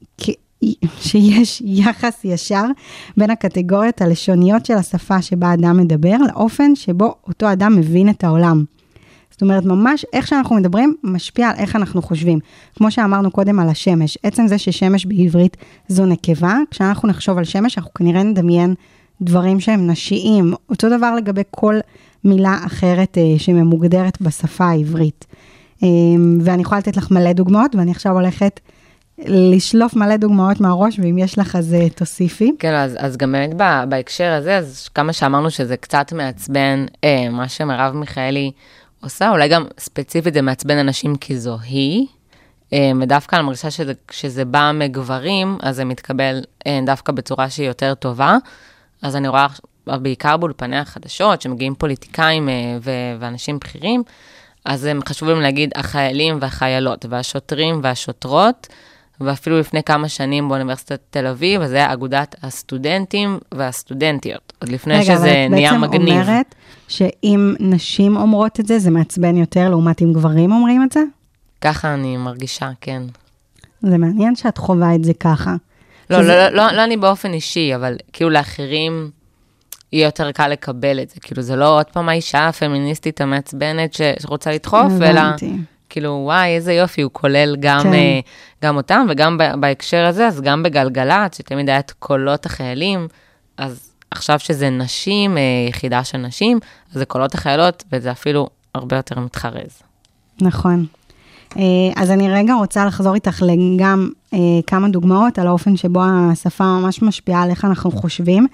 שיש 0.99 1.61
יחס 1.65 2.25
ישר 2.25 2.63
בין 3.17 3.29
הקטגוריות 3.29 4.01
הלשוניות 4.01 4.65
של 4.65 4.73
השפה 4.73 5.21
שבה 5.21 5.53
אדם 5.53 5.77
מדבר, 5.77 6.17
לאופן 6.27 6.75
שבו 6.75 7.15
אותו 7.27 7.51
אדם 7.51 7.75
מבין 7.75 8.09
את 8.09 8.23
העולם. 8.23 8.63
זאת 9.31 9.41
אומרת, 9.41 9.65
ממש 9.65 10.05
איך 10.13 10.27
שאנחנו 10.27 10.55
מדברים 10.55 10.95
משפיע 11.03 11.49
על 11.49 11.55
איך 11.55 11.75
אנחנו 11.75 12.01
חושבים. 12.01 12.39
כמו 12.75 12.91
שאמרנו 12.91 13.31
קודם 13.31 13.59
על 13.59 13.69
השמש, 13.69 14.17
עצם 14.23 14.47
זה 14.47 14.57
ששמש 14.57 15.05
בעברית 15.05 15.57
זו 15.87 16.05
נקבה, 16.05 16.57
כשאנחנו 16.71 17.07
נחשוב 17.07 17.37
על 17.37 17.43
שמש, 17.43 17.77
אנחנו 17.77 17.93
כנראה 17.93 18.23
נדמיין 18.23 18.73
דברים 19.21 19.59
שהם 19.59 19.87
נשיים. 19.87 20.53
אותו 20.69 20.89
דבר 20.89 21.15
לגבי 21.15 21.41
כל 21.51 21.75
מילה 22.23 22.57
אחרת 22.65 23.17
אה, 23.17 23.39
שממוגדרת 23.39 24.21
בשפה 24.21 24.65
העברית. 24.65 25.25
אה, 25.83 25.87
ואני 26.41 26.61
יכולה 26.61 26.79
לתת 26.79 26.97
לך 26.97 27.11
מלא 27.11 27.33
דוגמאות, 27.33 27.75
ואני 27.75 27.91
עכשיו 27.91 28.13
הולכת 28.13 28.59
לשלוף 29.25 29.95
מלא 29.95 30.17
דוגמאות 30.17 30.59
מהראש, 30.61 30.99
ואם 30.99 31.17
יש 31.17 31.39
לך 31.39 31.55
אז 31.55 31.73
אה, 31.73 31.89
תוסיפי. 31.89 32.51
כן, 32.59 32.73
אז, 32.73 32.97
אז 32.99 33.17
גם 33.17 33.31
באמת 33.31 33.53
בהקשר 33.89 34.31
הזה, 34.31 34.57
אז 34.57 34.89
כמה 34.95 35.13
שאמרנו 35.13 35.51
שזה 35.51 35.77
קצת 35.77 36.13
מעצבן, 36.13 36.85
אה, 37.03 37.29
מה 37.29 37.49
שמרב 37.49 37.95
מיכאלי 37.95 38.51
עושה, 39.03 39.29
אולי 39.29 39.47
גם 39.47 39.65
ספציפית 39.79 40.33
זה 40.33 40.41
מעצבן 40.41 40.77
אנשים 40.77 41.15
כי 41.15 41.37
זו 41.37 41.57
היא, 41.63 42.05
אה, 42.73 42.91
ודווקא 43.01 43.35
אני 43.35 43.43
מרגישה 43.43 43.71
שזה, 43.71 43.93
כשזה 44.07 44.45
בא 44.45 44.71
מגברים, 44.73 45.57
אז 45.61 45.75
זה 45.75 45.85
מתקבל 45.85 46.41
אה, 46.67 46.79
דווקא 46.85 47.11
בצורה 47.11 47.49
שהיא 47.49 47.67
יותר 47.67 47.93
טובה. 47.93 48.37
אז 49.01 49.15
אני 49.15 49.27
רואה 49.27 49.47
בעיקר 49.87 50.37
באולפני 50.37 50.77
החדשות, 50.77 51.41
שמגיעים 51.41 51.75
פוליטיקאים 51.75 52.49
אה, 52.49 52.53
ואנשים 53.19 53.59
בכירים, 53.59 54.03
אז 54.65 54.85
הם 54.85 54.99
חשובים 55.07 55.41
להגיד 55.41 55.71
החיילים 55.75 56.37
והחיילות, 56.41 57.05
והשוטרים 57.09 57.79
והשוטרות, 57.83 58.67
ואפילו 59.25 59.59
לפני 59.59 59.83
כמה 59.83 60.09
שנים 60.09 60.49
באוניברסיטת 60.49 60.99
תל 61.09 61.27
אביב, 61.27 61.61
אז 61.61 61.69
זה 61.69 61.75
היה 61.75 61.93
אגודת 61.93 62.35
הסטודנטים 62.43 63.39
והסטודנטיות, 63.53 64.53
עוד 64.61 64.69
לפני 64.71 64.93
רגע, 64.93 65.13
אבל 65.13 65.17
שזה 65.17 65.45
את 65.45 65.51
נהיה 65.51 65.71
בעצם 65.71 65.81
מגניב. 65.81 66.21
אומרת 66.21 66.55
שאם 66.87 67.55
נשים 67.59 68.17
אומרות 68.17 68.59
את 68.59 68.67
זה, 68.67 68.79
זה 68.79 68.89
מעצבן 68.91 69.37
יותר 69.37 69.69
לעומת 69.69 70.01
אם 70.01 70.13
גברים 70.13 70.51
אומרים 70.51 70.83
את 70.83 70.91
זה? 70.91 71.03
ככה 71.61 71.93
אני 71.93 72.17
מרגישה, 72.17 72.69
כן. 72.81 73.01
זה 73.81 73.97
מעניין 73.97 74.35
שאת 74.35 74.57
חווה 74.57 74.95
את 74.95 75.03
זה 75.03 75.13
ככה. 75.13 75.55
לא, 76.09 76.21
שזה- 76.21 76.49
לא, 76.51 76.65
לא, 76.67 76.71
לא 76.71 76.83
אני 76.83 76.97
באופן 76.97 77.33
אישי, 77.33 77.75
אבל 77.75 77.95
כאילו 78.13 78.29
לאחרים 78.29 79.09
יהיה 79.93 80.05
יותר 80.05 80.31
קל 80.31 80.47
לקבל 80.47 80.99
את 81.01 81.09
זה. 81.09 81.15
כאילו, 81.21 81.41
זה 81.41 81.55
לא 81.55 81.77
עוד 81.77 81.85
פעם 81.85 82.09
האישה 82.09 82.47
הפמיניסטית 82.47 83.21
המעצבנת 83.21 83.93
שרוצה 84.21 84.51
לדחוף, 84.51 84.91
אלא. 85.01 85.21
כאילו, 85.91 86.21
וואי, 86.25 86.55
איזה 86.55 86.73
יופי, 86.73 87.01
הוא 87.01 87.11
כולל 87.13 87.55
גם, 87.59 87.83
כן. 87.83 87.93
אה, 87.93 88.19
גם 88.63 88.77
אותם, 88.77 89.05
וגם 89.09 89.37
בהקשר 89.59 90.05
הזה, 90.05 90.27
אז 90.27 90.41
גם 90.41 90.63
בגלגלצ, 90.63 91.37
שתמיד 91.37 91.69
היה 91.69 91.79
את 91.79 91.91
קולות 91.91 92.45
החיילים, 92.45 93.07
אז 93.57 93.91
עכשיו 94.11 94.39
שזה 94.39 94.69
נשים, 94.69 95.37
אה, 95.37 95.41
יחידה 95.69 96.03
של 96.03 96.17
נשים, 96.17 96.59
אז 96.91 96.99
זה 96.99 97.05
קולות 97.05 97.33
החיילות, 97.33 97.83
וזה 97.91 98.11
אפילו 98.11 98.49
הרבה 98.75 98.95
יותר 98.95 99.19
מתחרז. 99.19 99.81
נכון. 100.41 100.85
אה, 101.57 101.63
אז 101.95 102.11
אני 102.11 102.31
רגע 102.31 102.53
רוצה 102.53 102.85
לחזור 102.85 103.15
איתך 103.15 103.43
לגם 103.47 104.09
כמה 104.67 104.89
דוגמאות 104.89 105.39
על 105.39 105.47
האופן 105.47 105.77
שבו 105.77 106.01
השפה 106.03 106.63
ממש 106.63 107.01
משפיעה 107.01 107.43
על 107.43 107.49
איך 107.49 107.65
אנחנו 107.65 107.91
חושבים. 107.91 108.47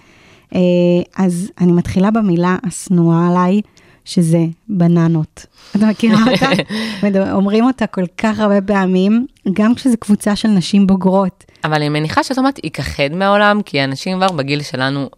אז 1.18 1.52
אני 1.62 1.72
מתחילה 1.72 2.12
במילה 2.12 2.56
השנואה 2.64 3.28
עליי, 3.28 3.62
שזה 4.08 4.46
בננות. 4.70 5.46
את 5.76 5.82
מכירה 5.82 6.20
אותה? 6.32 7.32
אומרים 7.32 7.64
אותה 7.64 7.88
כל 7.88 8.06
כך 8.18 8.40
הרבה 8.40 8.62
פעמים, 8.62 9.26
גם 9.54 9.76
כשזה 9.76 9.98
קבוצה 9.98 10.36
של 10.36 10.48
נשים 10.48 10.88
בוגרות. 10.88 11.44
אבל 11.64 11.74
אני 11.74 11.90
מניחה 11.90 12.24
שאת 12.24 12.38
אומרת, 12.38 12.60
ייכחד 12.64 13.14
מהעולם, 13.14 13.62
כי 13.62 13.84
אנשים 13.84 14.18
כבר 14.18 14.32
בגיל 14.32 14.62
שלנו 14.62 15.10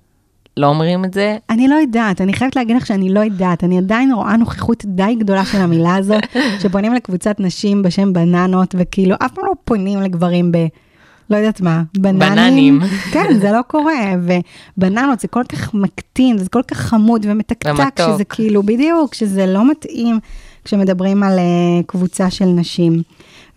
לא 0.58 0.67
אומרים 0.67 1.05
את 1.05 1.13
זה, 1.13 1.38
אני 1.50 1.67
לא 1.67 1.75
יודעת, 1.75 2.22
אני 2.22 2.34
חייבת 2.34 2.55
להגיד 2.55 2.75
לך 2.75 2.86
שאני 2.86 3.13
לא 3.13 3.19
יודעת, 3.19 3.63
אני 3.63 3.77
עדיין 3.77 4.13
רואה 4.13 4.38
נוכחות 4.38 4.86
די 4.86 5.15
גדולה 5.19 5.46
של 5.46 5.58
המילה 5.58 5.96
הזאת, 5.96 6.24
שפונים 6.62 6.93
לקבוצת 6.93 7.39
נשים 7.39 7.84
בשם 7.84 8.13
בננות, 8.13 8.75
וכאילו 8.77 9.15
אף 9.15 9.31
פעם 9.31 9.46
לא 9.46 9.51
פונים 9.65 10.01
לגברים 10.01 10.51
ב... 10.51 10.58
לא 11.29 11.38
יודעת 11.38 11.62
מה, 11.62 11.83
בננים. 11.98 12.19
בננים. 12.19 12.79
כן, 13.12 13.39
זה 13.41 13.51
לא 13.51 13.62
קורה, 13.67 14.13
ובננות 14.77 15.19
זה 15.19 15.27
כל 15.27 15.43
כך 15.50 15.74
מקטין, 15.74 16.38
זה 16.38 16.50
כל 16.50 16.62
כך 16.67 16.77
חמוד 16.77 17.25
ומתקתק, 17.29 17.69
ומתוק. 17.69 18.15
שזה 18.15 18.24
כאילו, 18.24 18.63
בדיוק, 18.63 19.13
שזה 19.13 19.45
לא 19.45 19.69
מתאים 19.71 20.19
כשמדברים 20.65 21.24
על 21.24 21.39
uh, 21.39 21.83
קבוצה 21.86 22.29
של 22.29 22.45
נשים. 22.45 23.01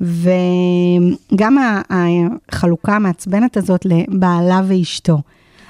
וגם 0.00 1.56
החלוקה 1.90 2.96
המעצבנת 2.96 3.56
הזאת 3.56 3.84
לבעלה 3.84 4.60
ואשתו. 4.68 5.18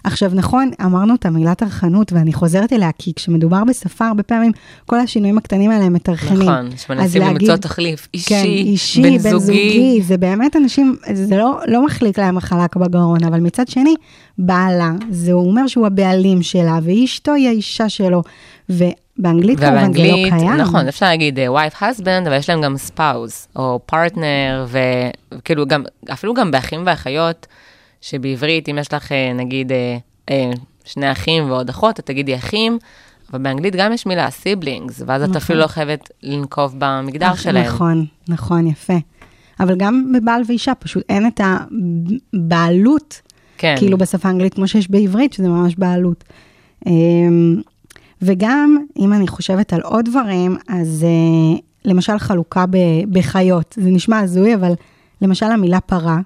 עכשיו, 0.04 0.30
נכון, 0.34 0.70
אמרנו 0.84 1.14
את 1.14 1.26
המילה 1.26 1.54
טרחנות, 1.54 2.12
ואני 2.12 2.32
חוזרת 2.32 2.72
אליה, 2.72 2.90
כי 2.98 3.12
כשמדובר 3.14 3.64
בשפה, 3.64 4.08
הרבה 4.08 4.22
פעמים 4.22 4.52
כל 4.86 5.00
השינויים 5.00 5.38
הקטנים 5.38 5.70
האלה 5.70 5.84
הם 5.84 5.92
מטרחנים. 5.92 6.42
נכון, 6.42 6.70
שמנסים 6.76 7.22
למצוא 7.22 7.56
תחליף 7.56 8.08
אישי, 8.14 8.28
כן, 8.28 8.44
אישי, 8.44 9.02
בן 9.02 9.18
בן 9.18 9.30
זוגי. 9.30 9.38
זוגי, 9.38 10.02
זה 10.02 10.16
באמת 10.16 10.56
אנשים, 10.56 10.96
זה 11.12 11.36
לא, 11.36 11.60
לא 11.66 11.84
מחליק 11.84 12.18
להם 12.18 12.38
החלק 12.38 12.76
בגרון, 12.76 13.24
אבל 13.24 13.40
מצד 13.40 13.68
שני, 13.68 13.94
בעלה, 14.38 14.92
זה 15.10 15.32
אומר 15.32 15.66
שהוא 15.66 15.86
הבעלים 15.86 16.42
שלה, 16.42 16.78
ואשתו 16.82 17.32
היא 17.32 17.48
האישה 17.48 17.88
שלו, 17.88 18.22
ובאנגלית 18.68 19.60
כמובן 19.60 19.92
זה 19.92 20.02
לא 20.02 20.30
קיים. 20.30 20.52
נכון, 20.52 20.88
אפשר 20.88 21.06
להגיד 21.06 21.38
אה, 21.38 21.46
wife 21.46 21.74
husband, 21.82 22.26
אבל 22.26 22.36
יש 22.36 22.50
להם 22.50 22.60
גם 22.62 22.74
spouse, 22.88 23.56
או 23.56 23.80
partner, 23.92 24.76
וכאילו 25.38 25.66
גם, 25.66 25.82
אפילו 26.12 26.34
גם 26.34 26.50
באחים 26.50 26.82
ואחיות, 26.86 27.46
שבעברית, 28.02 28.68
אם 28.68 28.78
יש 28.78 28.94
לך 28.94 29.12
אה, 29.12 29.32
נגיד 29.32 29.72
אה, 29.72 29.96
אה, 30.30 30.50
שני 30.84 31.12
אחים 31.12 31.50
ועוד 31.50 31.68
אחות, 31.68 32.00
את 32.00 32.06
תגידי 32.06 32.36
אחים, 32.36 32.78
אבל 33.30 33.42
באנגלית 33.42 33.76
גם 33.76 33.92
יש 33.92 34.06
מילה 34.06 34.28
siblings, 34.28 35.02
ואז 35.06 35.22
את 35.22 35.28
נכון. 35.28 35.36
אפילו 35.36 35.58
לא 35.58 35.66
חייבת 35.66 36.10
לנקוב 36.22 36.74
במגדר 36.78 37.32
אך, 37.32 37.42
שלהם. 37.42 37.64
נכון, 37.64 38.06
נכון, 38.28 38.66
יפה. 38.66 38.96
אבל 39.60 39.76
גם 39.76 40.12
בבעל 40.14 40.42
ואישה, 40.46 40.74
פשוט 40.74 41.02
אין 41.08 41.26
את 41.26 41.40
הבעלות, 42.34 43.20
כן, 43.58 43.74
כאילו 43.78 43.98
בשפה 43.98 44.28
האנגלית, 44.28 44.54
כמו 44.54 44.68
שיש 44.68 44.90
בעברית, 44.90 45.32
שזה 45.32 45.48
ממש 45.48 45.74
בעלות. 45.76 46.24
אמ, 46.86 47.60
וגם, 48.22 48.84
אם 48.98 49.12
אני 49.12 49.28
חושבת 49.28 49.72
על 49.72 49.80
עוד 49.80 50.04
דברים, 50.04 50.56
אז 50.68 51.06
למשל 51.84 52.18
חלוקה 52.18 52.64
בחיות, 53.12 53.74
זה 53.80 53.90
נשמע 53.90 54.18
הזוי, 54.18 54.54
אבל 54.54 54.72
למשל 55.22 55.46
המילה 55.46 55.80
פרה, 55.80 56.18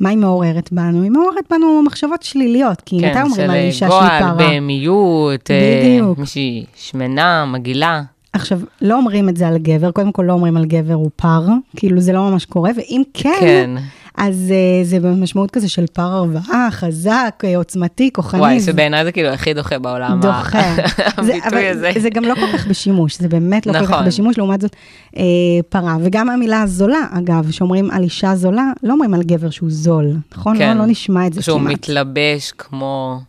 מה 0.00 0.08
היא 0.08 0.18
מעוררת 0.18 0.72
בנו? 0.72 1.02
היא 1.02 1.10
מעוררת 1.10 1.44
בנו 1.50 1.82
מחשבות 1.82 2.22
שליליות, 2.22 2.80
כי 2.80 2.96
מתי 2.96 3.14
כן, 3.14 3.22
אומרים 3.22 3.50
על 3.50 3.56
של 3.56 3.66
אישה 3.66 3.86
אה, 3.86 3.90
שהיא 3.90 4.00
גועל, 4.00 4.20
פרה? 4.20 4.32
בהמיות, 4.34 5.50
אה, 5.50 5.82
בדיוק. 5.84 6.18
מישהי 6.18 6.64
שמנה, 6.76 7.44
מגעילה. 7.44 8.02
עכשיו, 8.32 8.60
לא 8.82 8.96
אומרים 8.96 9.28
את 9.28 9.36
זה 9.36 9.48
על 9.48 9.58
גבר, 9.58 9.90
קודם 9.90 10.12
כל 10.12 10.22
לא 10.22 10.32
אומרים 10.32 10.56
על 10.56 10.64
גבר 10.64 10.94
הוא 10.94 11.10
פר, 11.16 11.46
כאילו 11.76 12.00
זה 12.00 12.12
לא 12.12 12.30
ממש 12.30 12.44
קורה, 12.44 12.70
ואם 12.76 13.02
כן, 13.14 13.30
כן. 13.40 13.70
אז 14.18 14.52
uh, 14.52 14.86
זה 14.86 15.00
במשמעות 15.00 15.50
כזה 15.50 15.68
של 15.68 15.84
פר 15.92 16.02
הרוואה, 16.02 16.68
חזק, 16.70 17.42
אה, 17.44 17.56
עוצמתי, 17.56 18.10
כוחני. 18.12 18.40
וואי, 18.40 18.60
שבעיניי 18.60 19.04
זה 19.04 19.12
כאילו 19.12 19.28
הכי 19.28 19.54
דוחה 19.54 19.78
בעולם. 19.78 20.20
דוחה. 20.20 20.74
הביטוי 21.16 21.40
אבל 21.48 21.64
הזה. 21.70 21.90
זה 22.00 22.10
גם 22.10 22.24
לא 22.24 22.34
כל 22.34 22.58
כך 22.58 22.66
בשימוש, 22.66 23.18
זה 23.18 23.28
באמת 23.28 23.66
לא 23.66 23.72
כל 23.72 23.78
כך 23.78 23.90
נכון. 23.90 24.06
בשימוש, 24.06 24.38
לעומת 24.38 24.60
זאת 24.60 24.76
אה, 25.16 25.22
פרה. 25.68 25.96
וגם 26.02 26.30
המילה 26.30 26.62
זולה, 26.66 26.98
אגב, 27.18 27.50
שאומרים 27.50 27.90
על 27.90 28.02
אישה 28.02 28.34
זולה, 28.36 28.70
לא 28.82 28.92
אומרים 28.92 29.14
על 29.14 29.22
גבר 29.22 29.50
שהוא 29.50 29.70
זול, 29.72 30.06
נכון? 30.36 30.58
כן. 30.58 30.74
לא, 30.76 30.80
לא 30.82 30.86
נשמע 30.86 31.26
את 31.26 31.32
זה 31.32 31.42
שהוא 31.42 31.58
כמעט. 31.60 31.72
מתלבש 31.72 32.52
כמו, 32.58 33.20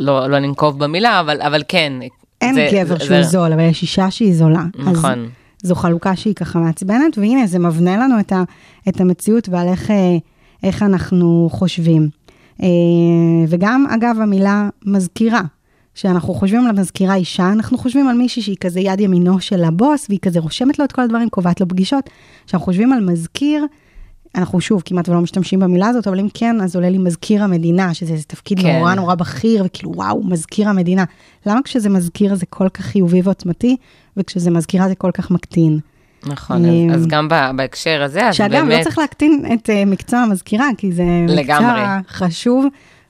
לא, 0.00 0.26
לא 0.30 0.38
ננקוב 0.38 0.78
במילה, 0.84 1.20
אבל, 1.20 1.42
אבל 1.42 1.62
כן. 1.68 1.92
אין 2.40 2.54
זה- 2.54 2.68
גבר 2.72 2.98
זה- 2.98 3.04
שהוא 3.04 3.16
זה- 3.16 3.28
זול, 3.28 3.52
אבל 3.52 3.62
יש 3.62 3.82
אישה 3.82 4.10
שהיא 4.10 4.34
זולה. 4.34 4.62
אז 4.86 4.86
נכון. 4.98 5.28
זו 5.64 5.74
חלוקה 5.74 6.16
שהיא 6.16 6.34
ככה 6.34 6.58
מעצבנת, 6.58 7.18
והנה, 7.18 7.46
זה 7.46 7.58
מבנה 7.58 7.96
לנו 7.96 8.20
את, 8.20 8.32
ה, 8.32 8.42
את 8.88 9.00
המציאות 9.00 9.48
ועל 9.48 9.68
איך, 9.68 9.90
אה, 9.90 10.16
איך 10.62 10.82
אנחנו 10.82 11.48
חושבים. 11.52 12.08
אה, 12.62 12.68
וגם, 13.48 13.86
אגב, 13.90 14.16
המילה 14.20 14.68
מזכירה. 14.84 15.42
כשאנחנו 15.94 16.34
חושבים 16.34 16.66
על 16.66 16.80
מזכירה 16.80 17.14
אישה, 17.14 17.52
אנחנו 17.52 17.78
חושבים 17.78 18.08
על 18.08 18.16
מישהי 18.16 18.42
שהיא 18.42 18.56
כזה 18.60 18.80
יד 18.80 19.00
ימינו 19.00 19.40
של 19.40 19.64
הבוס, 19.64 20.06
והיא 20.08 20.18
כזה 20.22 20.40
רושמת 20.40 20.78
לו 20.78 20.84
את 20.84 20.92
כל 20.92 21.02
הדברים, 21.02 21.28
קובעת 21.28 21.60
לו 21.60 21.68
פגישות. 21.68 22.10
כשאנחנו 22.46 22.64
חושבים 22.64 22.92
על 22.92 23.04
מזכיר, 23.04 23.66
אנחנו 24.34 24.60
שוב 24.60 24.82
כמעט 24.84 25.08
ולא 25.08 25.20
משתמשים 25.20 25.60
במילה 25.60 25.86
הזאת, 25.86 26.06
אבל 26.08 26.20
אם 26.20 26.28
כן, 26.34 26.60
אז 26.60 26.76
עולה 26.76 26.90
לי 26.90 26.98
מזכיר 26.98 27.44
המדינה, 27.44 27.94
שזה 27.94 28.12
איזה 28.12 28.24
תפקיד 28.24 28.60
כן. 28.60 28.78
נורא 28.78 28.94
נורא 28.94 29.14
בכיר, 29.14 29.64
וכאילו, 29.66 29.92
וואו, 29.96 30.24
מזכיר 30.24 30.68
המדינה. 30.68 31.04
למה 31.46 31.60
כשזה 31.64 31.88
מזכיר 31.88 32.34
זה 32.34 32.46
כל 32.46 32.68
כך 32.68 32.84
חיובי 32.84 33.20
ועוצמתי, 33.24 33.76
וכשזה 34.16 34.50
מזכירה 34.50 34.88
זה 34.88 34.94
כל 34.94 35.10
כך 35.14 35.30
מקטין? 35.30 35.78
נכון, 36.26 36.64
אמ, 36.64 36.90
אז, 36.90 37.00
אז 37.00 37.06
גם 37.06 37.28
בהקשר 37.56 38.02
הזה, 38.02 38.28
אז 38.28 38.34
שאגב, 38.34 38.52
באמת, 38.52 38.78
לא 38.78 38.84
צריך 38.84 38.98
להקטין 38.98 39.44
את 39.54 39.68
uh, 39.68 39.72
מקצוע 39.86 40.18
המזכירה, 40.18 40.68
כי 40.78 40.92
זה 40.92 41.02
לגמרי. 41.28 41.80
מקצוע 41.80 41.98
חשוב, 42.08 42.66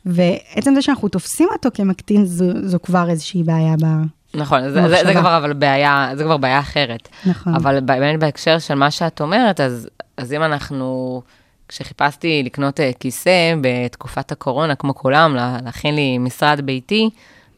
ועצם 0.06 0.74
זה 0.74 0.82
שאנחנו 0.82 1.08
תופסים 1.08 1.48
אותו 1.52 1.68
כמקטין, 1.74 2.24
זו, 2.24 2.44
זו 2.62 2.78
כבר 2.82 3.10
איזושהי 3.10 3.42
בעיה 3.42 3.74
ב... 3.82 3.86
נכון, 4.34 4.70
זה, 4.70 4.88
זה, 4.88 4.96
זה. 5.04 5.14
כבר 5.14 5.36
אבל 5.36 5.52
בעיה, 5.52 6.08
זה 6.14 6.24
כבר 6.24 6.36
בעיה 6.36 6.58
אחרת. 6.58 7.08
נכון. 7.26 7.54
אבל 7.54 7.80
באמת 7.80 8.20
בהקשר 8.20 8.58
של 8.58 8.74
מה 8.74 8.90
שאת 8.90 9.20
אומרת, 9.20 9.60
אז, 9.60 9.88
אז 10.16 10.32
אם 10.32 10.42
אנחנו, 10.42 11.22
כשחיפשתי 11.68 12.42
לקנות 12.44 12.80
אה, 12.80 12.90
כיסא 13.00 13.54
בתקופת 13.60 14.32
הקורונה, 14.32 14.74
כמו 14.74 14.94
כולם, 14.94 15.34
לה- 15.34 15.58
להכין 15.64 15.94
לי 15.94 16.18
משרד 16.18 16.60
ביתי, 16.64 17.10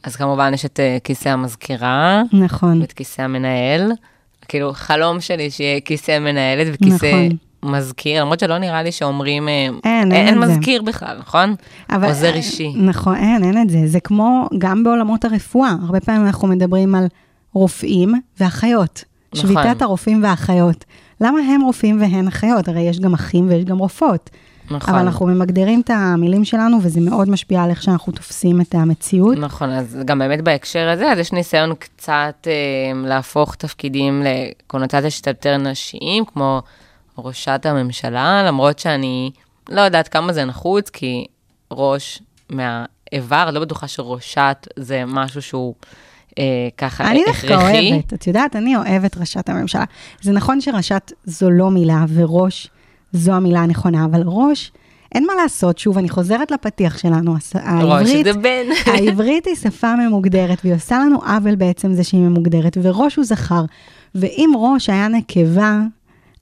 אז 0.04 0.16
כמובן 0.16 0.54
יש 0.54 0.64
את 0.64 0.80
אה, 0.80 0.96
כיסא 1.04 1.28
המזכירה, 1.28 2.22
נכון. 2.32 2.80
ואת 2.80 2.92
כיסא 2.92 3.22
המנהל. 3.22 3.92
כאילו, 4.48 4.72
חלום 4.74 5.20
שלי 5.20 5.50
שיהיה 5.50 5.80
כיסא 5.80 6.18
מנהלת 6.18 6.66
וכיסא 6.74 7.06
נכון. 7.06 7.28
מזכיר, 7.72 8.22
למרות 8.22 8.40
שלא 8.40 8.58
נראה 8.58 8.82
לי 8.82 8.92
שאומרים, 8.92 9.48
אה, 9.48 9.54
אין, 9.84 10.12
אין 10.12 10.12
אין 10.12 10.34
זה. 10.46 10.46
מזכיר 10.56 10.82
בכלל, 10.82 11.16
נכון? 11.18 11.54
אבל, 11.90 12.08
עוזר 12.08 12.34
אישי. 12.34 12.72
נכון, 12.76 13.16
אין, 13.16 13.44
אין 13.44 13.62
את 13.62 13.70
זה. 13.70 13.78
זה 13.86 14.00
כמו 14.00 14.48
גם 14.58 14.84
בעולמות 14.84 15.24
הרפואה. 15.24 15.74
הרבה 15.86 16.00
פעמים 16.00 16.26
אנחנו 16.26 16.48
מדברים 16.48 16.94
על 16.94 17.06
רופאים 17.52 18.14
ואחיות. 18.40 19.04
נכון. 19.34 19.50
שביתת 19.50 19.82
הרופאים 19.82 20.22
והאחיות. 20.22 20.84
למה 21.20 21.38
הם 21.38 21.60
רופאים 21.60 22.00
והן 22.00 22.26
אחיות? 22.28 22.68
הרי 22.68 22.80
יש 22.80 23.00
גם 23.00 23.14
אחים 23.14 23.48
ויש 23.48 23.64
גם 23.64 23.78
רופאות. 23.78 24.30
נכון. 24.70 24.94
אבל 24.94 25.02
אנחנו 25.02 25.26
ממגדרים 25.26 25.80
את 25.80 25.90
המילים 25.90 26.44
שלנו, 26.44 26.78
וזה 26.82 27.00
מאוד 27.00 27.28
משפיע 27.28 27.62
על 27.62 27.70
איך 27.70 27.82
שאנחנו 27.82 28.12
תופסים 28.12 28.60
את 28.60 28.74
המציאות. 28.74 29.38
נכון, 29.38 29.70
אז 29.70 29.98
גם 30.04 30.18
באמת 30.18 30.40
בהקשר 30.40 30.88
הזה, 30.88 31.12
אז 31.12 31.18
יש 31.18 31.32
ניסיון 31.32 31.74
קצת 31.74 32.46
אה, 32.46 33.08
להפוך 33.08 33.54
תפקידים 33.54 34.22
לקונוטציה 34.24 35.10
של 35.10 35.22
יותר 35.26 35.56
נשיים, 35.56 36.24
כמו 36.24 36.62
ראשת 37.18 37.66
הממשלה, 37.66 38.42
למרות 38.46 38.78
שאני 38.78 39.30
לא 39.68 39.80
יודעת 39.80 40.08
כמה 40.08 40.32
זה 40.32 40.44
נחוץ, 40.44 40.90
כי 40.90 41.26
ראש 41.70 42.22
מהאיבר, 42.50 43.50
לא 43.50 43.60
בטוחה 43.60 43.88
שראשת 43.88 44.66
זה 44.76 45.04
משהו 45.06 45.42
שהוא 45.42 45.74
אה, 46.38 46.44
ככה 46.78 47.10
אני 47.10 47.22
הכרחי. 47.22 47.48
דווקא 47.48 47.70
אוהבת, 47.70 48.14
את 48.14 48.26
יודעת, 48.26 48.56
אני 48.56 48.76
אוהבת 48.76 49.16
ראשת 49.16 49.48
הממשלה. 49.48 49.84
זה 50.22 50.32
נכון 50.32 50.60
שראשת 50.60 51.12
זו 51.24 51.50
לא 51.50 51.70
מילה, 51.70 52.04
וראש 52.14 52.70
זו 53.12 53.32
המילה 53.32 53.60
הנכונה, 53.60 54.04
אבל 54.04 54.22
ראש, 54.24 54.72
אין 55.14 55.26
מה 55.26 55.32
לעשות, 55.42 55.78
שוב, 55.78 55.98
אני 55.98 56.08
חוזרת 56.08 56.50
לפתיח 56.50 56.98
שלנו, 56.98 57.34
העברית. 57.54 58.26
העברית 58.94 59.46
היא 59.46 59.54
שפה 59.54 59.96
ממוגדרת, 59.96 60.58
והיא 60.64 60.74
עושה 60.74 60.98
לנו 60.98 61.18
עוול 61.22 61.54
בעצם 61.54 61.94
זה 61.94 62.04
שהיא 62.04 62.20
ממוגדרת, 62.20 62.78
וראש 62.82 63.16
הוא 63.16 63.24
זכר. 63.24 63.64
ואם 64.14 64.50
ראש 64.56 64.90
היה 64.90 65.08
נקבה, 65.08 65.80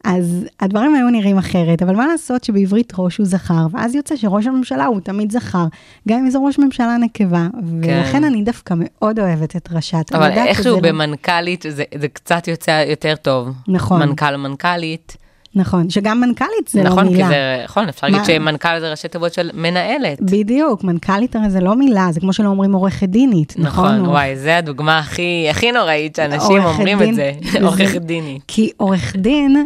אז 0.05 0.47
הדברים 0.61 0.95
היו 0.95 1.09
נראים 1.11 1.39
אחרת, 1.39 1.83
אבל 1.83 1.97
מה 1.97 2.07
לעשות 2.07 2.45
שבעברית 2.45 2.93
ראש 2.99 3.17
הוא 3.17 3.27
זכר, 3.27 3.67
ואז 3.73 3.95
יוצא 3.95 4.17
שראש 4.17 4.47
הממשלה 4.47 4.85
הוא 4.85 5.01
תמיד 5.01 5.33
זכר, 5.33 5.65
גם 6.09 6.19
אם 6.19 6.31
זה 6.31 6.39
ראש 6.39 6.59
ממשלה 6.59 6.97
נקבה, 6.97 7.47
ולכן 7.83 8.25
אני 8.25 8.43
דווקא 8.43 8.75
מאוד 8.77 9.19
אוהבת 9.19 9.57
את 9.57 9.69
ראשת. 9.73 10.11
כן. 10.11 10.17
אבל 10.17 10.31
איכשהו 10.31 10.75
לא- 10.75 10.81
במנכ"לית 10.81 11.65
זה, 11.69 11.85
זה 11.99 12.09
קצת 12.09 12.49
יוצא 12.49 12.85
יותר 12.89 13.15
טוב. 13.23 13.49
נכון. 13.69 14.03
מנכ"ל, 14.09 14.37
מנכ"לית. 14.37 15.17
נכון, 15.57 15.91
שגם 15.91 16.21
מנכ"לית 16.21 16.69
זה 16.69 16.83
נכון, 16.83 17.05
לא 17.05 17.11
מילה. 17.11 17.25
כי 17.25 17.33
זה, 17.35 17.63
נכון, 17.65 17.89
אפשר 17.89 18.07
להגיד 18.07 18.21
מה- 18.21 18.25
שמנכ"ל 18.27 18.81
זה 18.81 18.91
ראשי 18.91 19.09
תיבות 19.09 19.35
של 19.35 19.51
מנהלת. 19.55 20.21
בדיוק, 20.23 20.85
מנכ"לית 20.85 21.37
הרי 21.37 21.51
זה 21.51 21.61
לא 21.61 21.77
מילה, 21.77 22.09
זה 22.11 22.21
כמו 22.21 22.33
שלא 22.33 22.49
אומרים 22.49 22.73
עורכת 22.73 23.09
דינית, 23.09 23.55
נכון? 23.59 23.95
נכון, 23.97 24.09
וואי, 24.09 24.37
זה 24.37 24.57
הדוגמה 24.57 24.99
הכי, 24.99 25.47
הכי 25.51 25.73
נוראית 25.73 26.17
שאנשים 26.17 26.63
אומרים 26.65 26.99
דין, 26.99 27.11
את 27.11 27.15
זה. 27.15 27.33
עורכת 27.63 28.01
דינית. 28.03 28.43
כי 28.49 28.71
עורך 28.77 29.17
דין, 29.17 29.65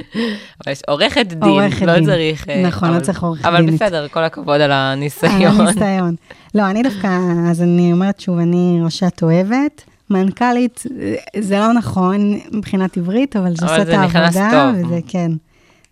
אבל 0.65 0.73
יש 0.73 0.83
עורכת 0.89 1.27
דין, 1.27 1.43
עורכת 1.49 1.83
לא 1.87 1.95
דין. 1.95 2.05
צריך... 2.05 2.49
אה, 2.49 2.63
נכון, 2.67 2.89
לא 2.91 2.95
אבל- 2.97 3.05
צריך 3.05 3.23
עורכת 3.23 3.45
אבל 3.45 3.57
דינית. 3.61 3.75
בסדר, 3.83 4.09
כל 4.09 4.25
הכבוד 4.25 4.55
על 4.55 4.63
על 4.63 4.73
הניסיון. 4.73 5.61
הניסיון. 5.61 6.15
לא, 6.55 6.71
אני 6.71 6.83
דווקא, 6.83 7.09
אז 7.51 7.63
אני 7.63 7.93
אומרת 7.93 8.21
שוב, 8.21 8.39
אני 8.39 8.79
ראשת 8.85 9.23
אוהבת. 9.23 9.83
מנכ"לית, 10.11 10.83
אה, 11.01 11.15
זה 11.43 11.59
לא 11.59 11.73
נכון 11.73 12.39
מבחינת 12.53 12.97
עברית, 12.97 13.37
אבל 13.37 13.53
זה 13.57 13.67
אבל 13.67 13.81
עושה 13.81 13.83
את 13.83 14.15
העבודה. 14.15 14.73
וזה 14.75 14.99
כן, 15.09 15.33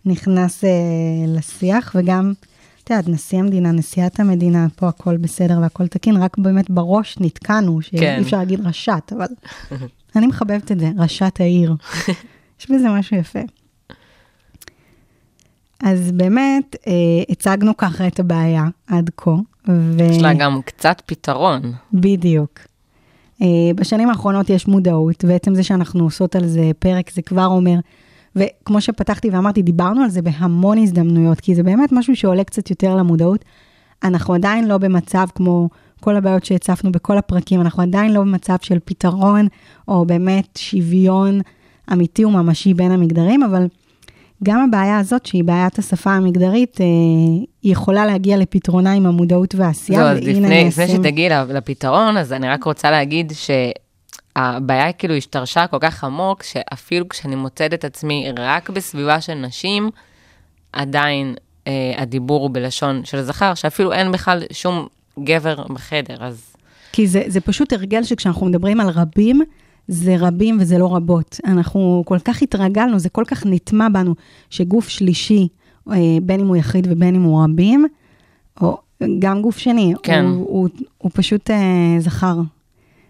נכנס 0.05 0.63
אה, 0.63 0.69
לשיח, 1.27 1.95
וגם, 1.95 2.33
את 2.83 2.89
יודעת, 2.89 3.07
נשיא 3.07 3.39
המדינה, 3.39 3.71
נשיאת 3.71 4.19
המדינה, 4.19 4.67
פה 4.75 4.87
הכל 4.87 5.17
בסדר 5.17 5.59
והכל 5.61 5.87
תקין, 5.87 6.17
רק 6.17 6.37
באמת 6.37 6.69
בראש 6.69 7.17
נתקענו, 7.19 7.81
שאי 7.81 7.99
כן. 7.99 8.19
אפשר 8.21 8.37
להגיד 8.37 8.67
ראשת, 8.67 9.11
אבל 9.17 9.27
אני 10.15 10.27
מחבבת 10.27 10.71
את 10.71 10.79
זה, 10.79 10.91
ראשת 10.97 11.41
העיר. 11.41 11.75
יש 12.59 12.71
בזה 12.71 12.89
משהו 12.89 13.17
יפה. 13.17 13.39
אז 15.83 16.11
באמת, 16.11 16.75
אה, 16.87 16.93
הצגנו 17.29 17.77
ככה 17.77 18.07
את 18.07 18.19
הבעיה 18.19 18.65
עד 18.87 19.09
כה. 19.17 19.31
ו... 19.67 20.03
יש 20.03 20.21
לה 20.21 20.33
גם 20.33 20.61
קצת 20.65 21.01
פתרון. 21.05 21.61
בדיוק. 21.93 22.59
אה, 23.41 23.47
בשנים 23.75 24.09
האחרונות 24.09 24.49
יש 24.49 24.67
מודעות, 24.67 25.25
ועצם 25.27 25.55
זה 25.55 25.63
שאנחנו 25.63 26.03
עושות 26.03 26.35
על 26.35 26.47
זה 26.47 26.71
פרק, 26.79 27.11
זה 27.11 27.21
כבר 27.21 27.45
אומר, 27.45 27.79
וכמו 28.37 28.81
שפתחתי 28.81 29.29
ואמרתי, 29.29 29.61
דיברנו 29.61 30.03
על 30.03 30.09
זה 30.09 30.21
בהמון 30.21 30.77
הזדמנויות, 30.77 31.39
כי 31.39 31.55
זה 31.55 31.63
באמת 31.63 31.91
משהו 31.91 32.15
שעולה 32.15 32.43
קצת 32.43 32.69
יותר 32.69 32.95
למודעות. 32.95 33.45
אנחנו 34.03 34.33
עדיין 34.33 34.67
לא 34.67 34.77
במצב 34.77 35.27
כמו 35.35 35.69
כל 35.99 36.15
הבעיות 36.15 36.45
שהצפנו 36.45 36.91
בכל 36.91 37.17
הפרקים, 37.17 37.61
אנחנו 37.61 37.83
עדיין 37.83 38.13
לא 38.13 38.19
במצב 38.19 38.55
של 38.61 38.77
פתרון, 38.85 39.47
או 39.87 40.05
באמת 40.05 40.57
שוויון 40.57 41.41
אמיתי 41.93 42.25
וממשי 42.25 42.73
בין 42.73 42.91
המגדרים, 42.91 43.43
אבל 43.43 43.67
גם 44.43 44.63
הבעיה 44.67 44.99
הזאת, 44.99 45.25
שהיא 45.25 45.43
בעיית 45.43 45.79
השפה 45.79 46.11
המגדרית, 46.11 46.81
אה, 46.81 46.85
היא 47.61 47.71
יכולה 47.71 48.05
להגיע 48.05 48.37
לפתרונה 48.37 48.93
עם 48.93 49.05
המודעות 49.05 49.55
והעשייה, 49.55 49.99
לא, 49.99 50.09
אז 50.09 50.17
לפני, 50.17 50.65
לפני 50.67 50.87
שתגיעי 50.87 51.29
לפתרון, 51.29 52.17
אז 52.17 52.33
אני 52.33 52.49
רק 52.49 52.63
רוצה 52.63 52.91
להגיד 52.91 53.31
שהבעיה 54.37 54.93
כאילו 54.93 55.13
השתרשה 55.13 55.67
כל 55.67 55.77
כך 55.79 56.03
עמוק, 56.03 56.43
שאפילו 56.43 57.09
כשאני 57.09 57.35
מוצאת 57.35 57.73
את 57.73 57.85
עצמי 57.85 58.27
רק 58.37 58.69
בסביבה 58.69 59.21
של 59.21 59.33
נשים, 59.33 59.89
עדיין 60.73 61.35
אה, 61.67 61.93
הדיבור 61.97 62.41
הוא 62.41 62.49
בלשון 62.53 63.05
של 63.05 63.21
זכר, 63.21 63.53
שאפילו 63.53 63.93
אין 63.93 64.11
בכלל 64.11 64.43
שום 64.51 64.87
גבר 65.19 65.63
בחדר, 65.69 66.23
אז 66.23 66.55
כי 66.91 67.07
זה, 67.07 67.23
זה 67.27 67.41
פשוט 67.41 67.73
הרגל 67.73 68.03
שכשאנחנו 68.03 68.45
מדברים 68.45 68.79
על 68.79 68.89
רבים, 68.89 69.41
זה 69.87 70.15
רבים 70.19 70.57
וזה 70.61 70.77
לא 70.77 70.95
רבות. 70.95 71.39
אנחנו 71.45 72.03
כל 72.05 72.19
כך 72.19 72.41
התרגלנו, 72.41 72.99
זה 72.99 73.09
כל 73.09 73.23
כך 73.27 73.45
נטמע 73.45 73.89
בנו, 73.89 74.15
שגוף 74.49 74.89
שלישי, 74.89 75.47
אה, 75.91 75.95
בין 76.21 76.39
אם 76.39 76.47
הוא 76.47 76.55
יחיד 76.55 76.87
ובין 76.89 77.15
אם 77.15 77.23
הוא 77.23 77.43
רבים, 77.43 77.85
או 78.61 78.77
גם 79.19 79.41
גוף 79.41 79.57
שני, 79.57 79.93
כן. 80.03 80.25
הוא, 80.25 80.45
הוא, 80.47 80.69
הוא 80.97 81.11
פשוט 81.13 81.51
אה, 81.51 81.95
זכר. 81.99 82.37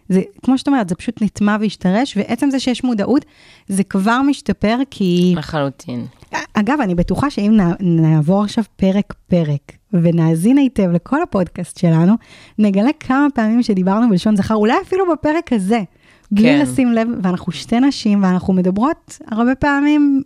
זה, 0.09 0.21
כמו 0.43 0.57
שאת 0.57 0.67
אומרת, 0.67 0.89
זה 0.89 0.95
פשוט 0.95 1.21
נטמע 1.21 1.57
והשתרש, 1.61 2.17
ועצם 2.17 2.49
זה 2.49 2.59
שיש 2.59 2.83
מודעות, 2.83 3.25
זה 3.67 3.83
כבר 3.83 4.21
משתפר, 4.21 4.77
כי... 4.89 5.33
לחלוטין. 5.37 6.05
אגב, 6.53 6.81
אני 6.81 6.95
בטוחה 6.95 7.29
שאם 7.29 7.53
נע- 7.57 7.75
נעבור 7.79 8.43
עכשיו 8.43 8.63
פרק-פרק 8.75 9.71
ונאזין 9.93 10.57
היטב 10.57 10.89
לכל 10.91 11.21
הפודקאסט 11.21 11.77
שלנו, 11.77 12.13
נגלה 12.59 12.89
כמה 12.99 13.27
פעמים 13.33 13.63
שדיברנו 13.63 14.09
בלשון 14.09 14.35
זכר, 14.35 14.55
אולי 14.55 14.73
אפילו 14.81 15.05
בפרק 15.11 15.53
הזה, 15.53 15.81
בלי 16.31 16.43
כן. 16.43 16.59
לשים 16.61 16.91
לב, 16.93 17.07
ואנחנו 17.23 17.51
שתי 17.51 17.79
נשים 17.79 18.23
ואנחנו 18.23 18.53
מדברות 18.53 19.17
הרבה 19.31 19.55
פעמים 19.55 20.21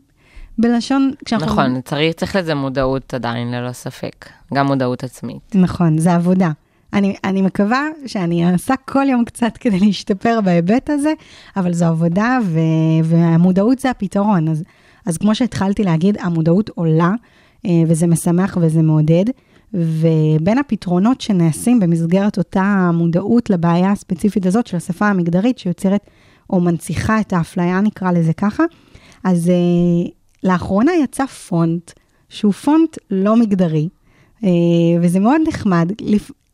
בלשון, 0.58 1.12
כשאנחנו... 1.26 1.48
נכון, 1.48 1.82
צריך, 1.82 2.16
צריך 2.16 2.36
לזה 2.36 2.56
מודעות 2.56 3.14
עדיין, 3.14 3.52
ללא 3.52 3.72
ספק. 3.72 4.30
גם 4.54 4.66
מודעות 4.68 5.04
עצמית. 5.04 5.56
נכון, 5.56 5.98
זה 5.98 6.14
עבודה. 6.16 6.52
אני, 6.94 7.16
אני 7.24 7.42
מקווה 7.42 7.88
שאני 8.06 8.52
אעשה 8.52 8.74
כל 8.76 9.10
יום 9.10 9.26
קצת 9.26 9.58
כדי 9.58 9.80
להשתפר 9.80 10.40
בהיבט 10.42 10.90
הזה, 10.90 11.14
אבל 11.58 11.74
זו 11.74 11.86
עבודה 11.86 12.40
ו, 12.44 12.60
והמודעות 13.04 13.80
זה 13.80 13.90
הפתרון. 13.90 14.48
אז, 14.48 14.64
אז 15.06 15.18
כמו 15.18 15.36
שהתחלתי 15.36 15.84
להגיד, 15.84 16.18
המודעות 16.20 16.70
עולה, 16.70 17.12
אה, 17.66 17.72
וזה 17.88 18.08
משמח 18.08 18.58
וזה 18.62 18.82
מעודד, 18.82 19.26
ובין 19.74 20.58
הפתרונות 20.58 21.22
שנעשים 21.22 21.80
במסגרת 21.80 22.38
אותה 22.38 22.92
מודעות 22.94 23.50
לבעיה 23.50 23.92
הספציפית 23.92 24.46
הזאת 24.46 24.68
של 24.68 24.78
השפה 24.78 25.08
המגדרית, 25.08 25.58
שיוצרת 25.60 26.02
או 26.50 26.60
מנציחה 26.60 27.20
את 27.20 27.34
האפליה, 27.34 27.82
נקרא 27.82 28.12
לזה 28.12 28.34
ככה, 28.34 28.64
אז 29.24 29.50
אה, 29.50 30.10
לאחרונה 30.44 30.92
יצא 31.04 31.26
פונט, 31.26 31.92
שהוא 32.30 32.54
פונט 32.54 32.98
לא 33.12 33.36
מגדרי, 33.36 33.90
אה, 34.44 34.50
וזה 35.02 35.20
מאוד 35.20 35.42
נחמד. 35.48 35.92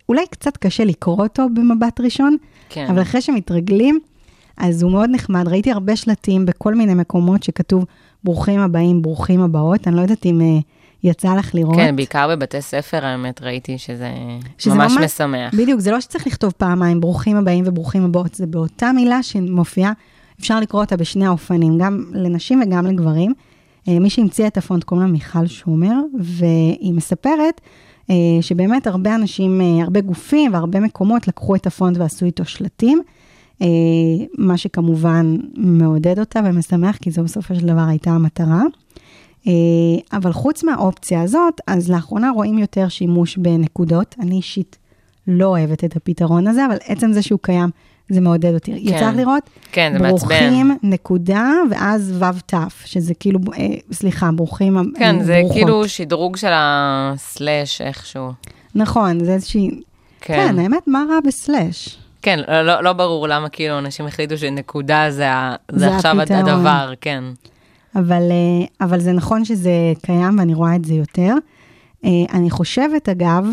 אולי 0.10 0.22
קצת 0.32 0.58
קשה 0.58 0.84
לקרוא 0.86 1.24
אותו 1.24 1.48
במבט 1.54 2.00
ראשון, 2.02 2.38
כן. 2.70 2.86
אבל 2.90 3.02
אחרי 3.02 3.22
שמתרגלים, 3.22 4.00
אז 4.58 4.84
הוא 4.84 4.92
מאוד 4.92 5.10
נחמד. 5.14 5.48
ראיתי 5.48 5.72
הרבה 5.72 5.96
שלטים 5.96 6.46
בכל 6.46 6.76
מיני 6.76 6.94
מקומות 6.94 7.44
שכתוב 7.44 7.86
ברוכים 8.24 8.60
הבאים, 8.60 9.02
ברוכים 9.02 9.42
הבאות. 9.42 9.88
אני 9.88 9.96
לא 9.96 10.02
יודעת 10.02 10.26
אם 10.26 10.40
uh, 10.42 10.64
יצא 11.04 11.36
לך 11.36 11.56
לראות. 11.56 11.76
כן, 11.76 11.96
בעיקר 11.96 12.28
בבתי 12.30 12.62
ספר, 12.62 13.06
האמת, 13.06 13.42
ראיתי 13.42 13.78
שזה, 13.78 14.12
שזה 14.58 14.76
ממש 14.76 14.92
ממש- 14.92 15.04
משמח. 15.22 15.54
בדיוק, 15.54 15.80
זה 15.80 15.92
לא 15.92 16.02
שצריך 16.02 16.28
לכתוב 16.28 16.54
פעמיים 16.58 17.02
ברוכים 17.02 17.38
הבאים 17.38 17.64
וברוכים 17.68 18.06
הבאות, 18.06 18.36
זה 18.36 18.46
באותה 18.46 18.92
מילה 18.92 19.24
שמופיעה, 19.24 19.92
אפשר 20.40 20.60
לקרוא 20.60 20.82
אותה 20.82 20.98
בשני 20.98 21.26
האופנים, 21.26 21.78
גם 21.78 22.04
לנשים 22.14 22.62
וגם 22.62 22.86
לגברים. 22.88 23.34
אה, 23.88 24.00
מי 24.00 24.10
שהמציאה 24.10 24.48
את 24.48 24.58
הפונט 24.58 24.84
קוראים 24.84 25.06
לה 25.08 25.12
מיכל 25.12 25.48
שומר, 25.48 25.94
והיא 26.20 26.94
מספרת 26.94 27.62
שבאמת 28.42 28.88
הרבה 28.88 29.16
אנשים, 29.16 29.62
אה, 29.62 29.84
הרבה 29.84 30.02
גופים 30.02 30.54
והרבה 30.54 30.80
מקומות 30.80 31.28
לקחו 31.28 31.56
את 31.56 31.68
הפונט 31.68 31.98
ועשו 31.98 32.26
איתו 32.26 32.46
שלטים, 32.46 33.02
אה, 33.62 33.68
מה 34.38 34.58
שכמובן 34.58 35.38
מעודד 35.56 36.20
אותה 36.20 36.40
ומשמח, 36.46 36.98
כי 36.98 37.12
זו 37.12 37.24
בסופו 37.24 37.56
של 37.56 37.68
דבר 37.68 37.86
הייתה 37.90 38.10
המטרה. 38.10 38.62
אה, 39.48 39.52
אבל 40.14 40.32
חוץ 40.32 40.64
מהאופציה 40.64 41.22
הזאת, 41.22 41.62
אז 41.68 41.92
לאחרונה 41.92 42.30
רואים 42.30 42.58
יותר 42.58 42.88
שימוש 42.88 43.38
בנקודות. 43.38 44.16
אני 44.20 44.36
אישית 44.36 44.78
לא 45.28 45.46
אוהבת 45.46 45.84
את 45.84 45.96
הפתרון 45.96 46.48
הזה, 46.48 46.66
אבל 46.66 46.78
עצם 46.86 47.12
זה 47.12 47.22
שהוא 47.22 47.40
קיים, 47.42 47.70
זה 48.10 48.22
מעודד 48.22 48.54
אותי. 48.54 48.72
כן. 48.72 48.78
יצא 48.96 49.10
לך 49.10 49.16
לראות? 49.16 49.50
כן, 49.72 49.94
זה 49.94 50.00
מעצבן. 50.00 50.28
ברוכים, 50.28 50.78
נקודה, 50.84 51.52
ואז 51.72 52.14
ו' 52.20 52.40
ת', 52.46 52.54
שזה 52.86 53.14
כאילו, 53.14 53.40
אה, 53.58 53.68
סליחה, 53.92 54.32
ברוכים, 54.32 54.94
כן, 54.98 55.20
אה, 55.20 55.24
זה 55.24 55.40
ברוכות. 55.40 55.58
כאילו 55.58 55.88
שדרוג 55.88 56.38
של 56.38 56.52
הסלאש 56.52 57.82
איכשהו. 57.82 58.32
נכון, 58.76 59.26
זה 59.26 59.34
איזושהי... 59.34 59.70
כן, 60.22 60.36
כן. 60.36 60.60
האמת, 60.60 60.88
מה 60.88 61.04
רע 61.10 61.20
בסלאש? 61.28 61.98
כן, 62.22 62.40
לא, 62.48 62.62
לא, 62.62 62.84
לא 62.84 62.94
ברור 62.94 63.28
למה 63.28 63.50
כאילו 63.50 63.80
אנשים 63.80 64.06
החליטו 64.06 64.38
שנקודה 64.38 65.06
זה, 65.10 65.26
זה, 65.72 65.80
זה 65.80 65.96
עכשיו 65.96 66.22
הפתרון. 66.22 66.50
הדבר, 66.50 66.94
כן. 67.02 67.24
אבל, 67.96 68.22
אה, 68.32 68.86
אבל 68.86 69.00
זה 69.00 69.12
נכון 69.12 69.46
שזה 69.46 69.72
קיים 70.02 70.40
ואני 70.40 70.54
רואה 70.54 70.76
את 70.76 70.86
זה 70.86 70.94
יותר. 70.94 71.34
אה, 72.06 72.10
אני 72.34 72.50
חושבת, 72.50 73.10
אגב, 73.10 73.46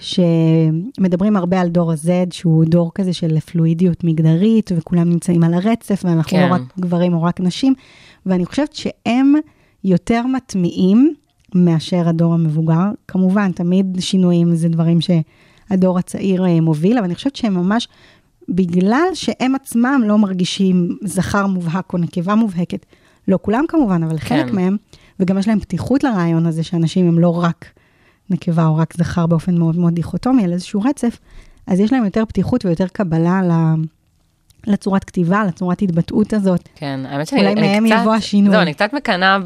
שמדברים 0.00 1.36
הרבה 1.36 1.60
על 1.60 1.68
דור 1.68 1.92
ה-Z, 1.92 2.08
שהוא 2.30 2.64
דור 2.64 2.90
כזה 2.94 3.12
של 3.12 3.40
פלואידיות 3.40 4.04
מגדרית, 4.04 4.70
וכולם 4.76 5.08
נמצאים 5.08 5.44
על 5.44 5.54
הרצף, 5.54 6.02
ואנחנו 6.04 6.30
כן. 6.30 6.48
לא 6.48 6.54
רק 6.54 6.62
גברים 6.80 7.14
או 7.14 7.22
רק 7.22 7.40
נשים, 7.40 7.74
ואני 8.26 8.46
חושבת 8.46 8.72
שהם 8.72 9.34
יותר 9.84 10.26
מטמיעים 10.26 11.14
מאשר 11.54 12.08
הדור 12.08 12.34
המבוגר. 12.34 12.90
כמובן, 13.08 13.52
תמיד 13.52 13.96
שינויים 14.00 14.54
זה 14.54 14.68
דברים 14.68 14.98
שהדור 15.00 15.98
הצעיר 15.98 16.46
אה, 16.46 16.60
מוביל, 16.60 16.98
אבל 16.98 17.04
אני 17.04 17.14
חושבת 17.14 17.36
שהם 17.36 17.54
ממש, 17.54 17.88
בגלל 18.48 19.08
שהם 19.14 19.54
עצמם 19.54 20.00
לא 20.04 20.18
מרגישים 20.18 20.96
זכר 21.04 21.46
מובהק 21.46 21.92
או 21.92 21.98
נקבה 21.98 22.34
מובהקת, 22.34 22.86
לא 23.28 23.38
כולם 23.42 23.64
כמובן, 23.68 24.02
אבל 24.02 24.18
חלק 24.18 24.46
כן. 24.46 24.54
מהם, 24.54 24.76
וגם 25.20 25.38
יש 25.38 25.48
להם 25.48 25.60
פתיחות 25.60 26.04
לרעיון 26.04 26.46
הזה 26.46 26.62
שאנשים 26.62 27.08
הם 27.08 27.18
לא 27.18 27.42
רק 27.42 27.64
נקבה 28.30 28.66
או 28.66 28.76
רק 28.76 28.94
זכר 28.96 29.26
באופן 29.26 29.58
מאוד 29.58 29.76
מאוד 29.76 29.94
דיכוטומי, 29.94 30.44
אלא 30.44 30.52
איזשהו 30.52 30.82
רצף, 30.82 31.18
אז 31.66 31.80
יש 31.80 31.92
להם 31.92 32.04
יותר 32.04 32.24
פתיחות 32.28 32.64
ויותר 32.64 32.86
קבלה 32.92 33.40
ל- 33.42 33.82
לצורת 34.66 35.04
כתיבה, 35.04 35.44
לצורת 35.44 35.82
התבטאות 35.82 36.32
הזאת. 36.32 36.68
כן, 36.74 37.00
האמת 37.08 37.26
שאני 37.26 37.40
אולי 37.40 37.52
אני 37.52 37.60
מהם 37.60 37.86
קצת- 37.86 37.96
יבוא 38.00 38.14
השינוי. 38.14 38.50
זהו, 38.50 38.60
אני 38.62 38.74
קצת 38.74 38.90
מקנאה 38.92 39.38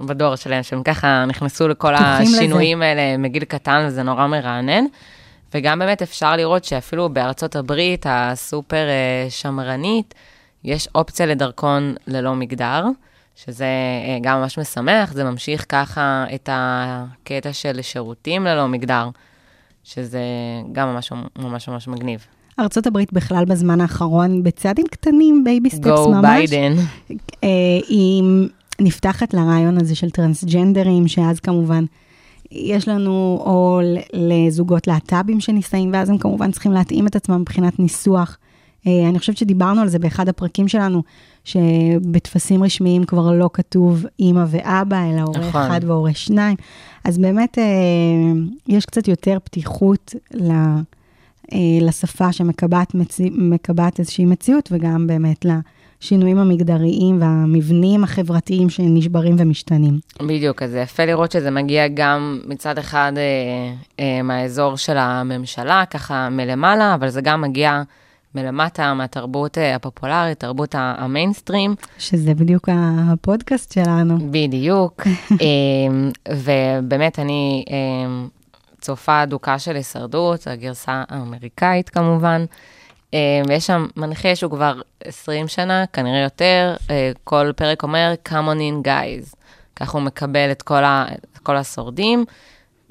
בדור 0.00 0.36
שלהם, 0.36 0.62
שהם 0.62 0.82
ככה 0.82 1.24
נכנסו 1.24 1.68
לכל 1.68 1.94
פתוחים 1.96 2.26
לזה. 2.26 2.36
השינויים 2.36 2.82
האלה 2.82 3.16
מגיל 3.16 3.44
קטן, 3.44 3.84
וזה 3.86 4.02
נורא 4.02 4.26
מרענן. 4.26 4.84
וגם 5.54 5.78
באמת 5.78 6.02
אפשר 6.02 6.36
לראות 6.36 6.64
שאפילו 6.64 7.08
בארצות 7.08 7.56
הברית, 7.56 8.06
הסופר 8.08 8.76
אה, 8.88 9.26
שמרנית, 9.30 10.14
יש 10.64 10.88
אופציה 10.94 11.26
לדרכון 11.26 11.94
ללא 12.06 12.34
מגדר, 12.34 12.84
שזה 13.36 13.64
אה, 13.64 14.18
גם 14.22 14.40
ממש 14.40 14.58
משמח, 14.58 15.12
זה 15.12 15.24
ממשיך 15.24 15.66
ככה 15.68 16.24
את 16.34 16.48
הקטע 16.52 17.52
של 17.52 17.82
שירותים 17.82 18.44
ללא 18.44 18.68
מגדר, 18.68 19.08
שזה 19.84 20.20
גם 20.72 20.88
ממש 20.88 21.12
ממש 21.38 21.68
ממש 21.68 21.88
מגניב. 21.88 22.26
ארצות 22.60 22.86
הברית 22.86 23.12
בכלל 23.12 23.44
בזמן 23.44 23.80
האחרון, 23.80 24.42
בצעדים 24.42 24.86
קטנים, 24.90 25.44
baby 25.44 25.70
steps 25.70 25.84
ג'ו 25.84 26.10
ממש, 26.10 26.50
ביידן. 26.50 26.72
אה, 27.44 27.48
היא 27.88 28.22
נפתחת 28.80 29.34
לרעיון 29.34 29.78
הזה 29.78 29.94
של 29.94 30.10
טרנסג'נדרים, 30.10 31.08
שאז 31.08 31.40
כמובן 31.40 31.84
יש 32.50 32.88
לנו, 32.88 33.42
או 33.44 33.80
לזוגות 34.12 34.86
להט"בים 34.86 35.40
שנישאים, 35.40 35.90
ואז 35.92 36.10
הם 36.10 36.18
כמובן 36.18 36.50
צריכים 36.50 36.72
להתאים 36.72 37.06
את 37.06 37.16
עצמם 37.16 37.40
מבחינת 37.40 37.78
ניסוח. 37.78 38.38
אה, 38.86 39.08
אני 39.08 39.18
חושבת 39.18 39.36
שדיברנו 39.36 39.80
על 39.80 39.88
זה 39.88 39.98
באחד 39.98 40.28
הפרקים 40.28 40.68
שלנו, 40.68 41.02
שבטפסים 41.44 42.64
רשמיים 42.64 43.04
כבר 43.04 43.32
לא 43.32 43.50
כתוב 43.52 44.06
אימא 44.18 44.44
ואבא, 44.48 45.04
אלא 45.10 45.20
הורה 45.20 45.48
נכון. 45.48 45.62
אחד 45.62 45.80
והורה 45.86 46.14
שניים. 46.14 46.56
אז 47.04 47.18
באמת 47.18 47.58
אה, 47.58 47.64
יש 48.68 48.86
קצת 48.86 49.08
יותר 49.08 49.38
פתיחות 49.44 50.14
ל... 50.34 50.52
אה, 51.52 51.58
לשפה 51.80 52.32
שמקבעת 52.32 52.94
מצי... 52.94 53.30
מקבעת 53.32 53.98
איזושהי 53.98 54.24
מציאות, 54.24 54.68
וגם 54.72 55.06
באמת 55.06 55.44
לשינויים 55.44 56.38
המגדריים 56.38 57.20
והמבנים 57.20 58.04
החברתיים 58.04 58.70
שנשברים 58.70 59.36
ומשתנים. 59.38 59.98
בדיוק, 60.22 60.62
אז 60.62 60.70
זה 60.70 60.80
יפה 60.80 61.04
לראות 61.04 61.32
שזה 61.32 61.50
מגיע 61.50 61.88
גם 61.88 62.40
מצד 62.46 62.78
אחד 62.78 63.12
אה, 63.16 63.22
אה, 64.00 64.22
מהאזור 64.22 64.76
של 64.76 64.96
הממשלה, 64.96 65.84
ככה 65.90 66.28
מלמעלה, 66.28 66.94
אבל 66.94 67.08
זה 67.08 67.20
גם 67.20 67.40
מגיע 67.40 67.82
מלמטה, 68.34 68.94
מהתרבות 68.94 69.58
אה, 69.58 69.74
הפופולרית, 69.74 70.40
תרבות 70.40 70.74
המיינסטרים. 70.78 71.74
שזה 71.98 72.34
בדיוק 72.34 72.68
הפודקאסט 72.72 73.72
שלנו. 73.72 74.18
בדיוק. 74.30 75.02
אה, 75.42 76.36
ובאמת, 76.82 77.18
אני 77.18 77.64
אה, 77.70 78.26
צופה 78.80 79.22
אדוקה 79.22 79.58
של 79.58 79.76
הישרדות, 79.76 80.46
הגרסה 80.46 81.04
האמריקאית 81.08 81.88
כמובן. 81.88 82.44
אה, 83.14 83.42
ויש 83.48 83.66
שם 83.66 83.86
מנחה 83.96 84.36
שהוא 84.36 84.50
כבר 84.50 84.80
20 85.04 85.48
שנה, 85.48 85.84
כנראה 85.92 86.22
יותר, 86.22 86.74
אה, 86.90 87.12
כל 87.24 87.52
פרק 87.56 87.82
אומר, 87.82 88.14
come 88.28 88.30
on 88.30 88.58
in 88.58 88.86
guys. 88.86 89.36
ככה 89.76 89.98
הוא 89.98 90.02
מקבל 90.02 90.50
את 90.50 90.62
כל, 90.62 90.84
ה, 90.84 91.06
את 91.32 91.38
כל 91.38 91.56
השורדים. 91.56 92.24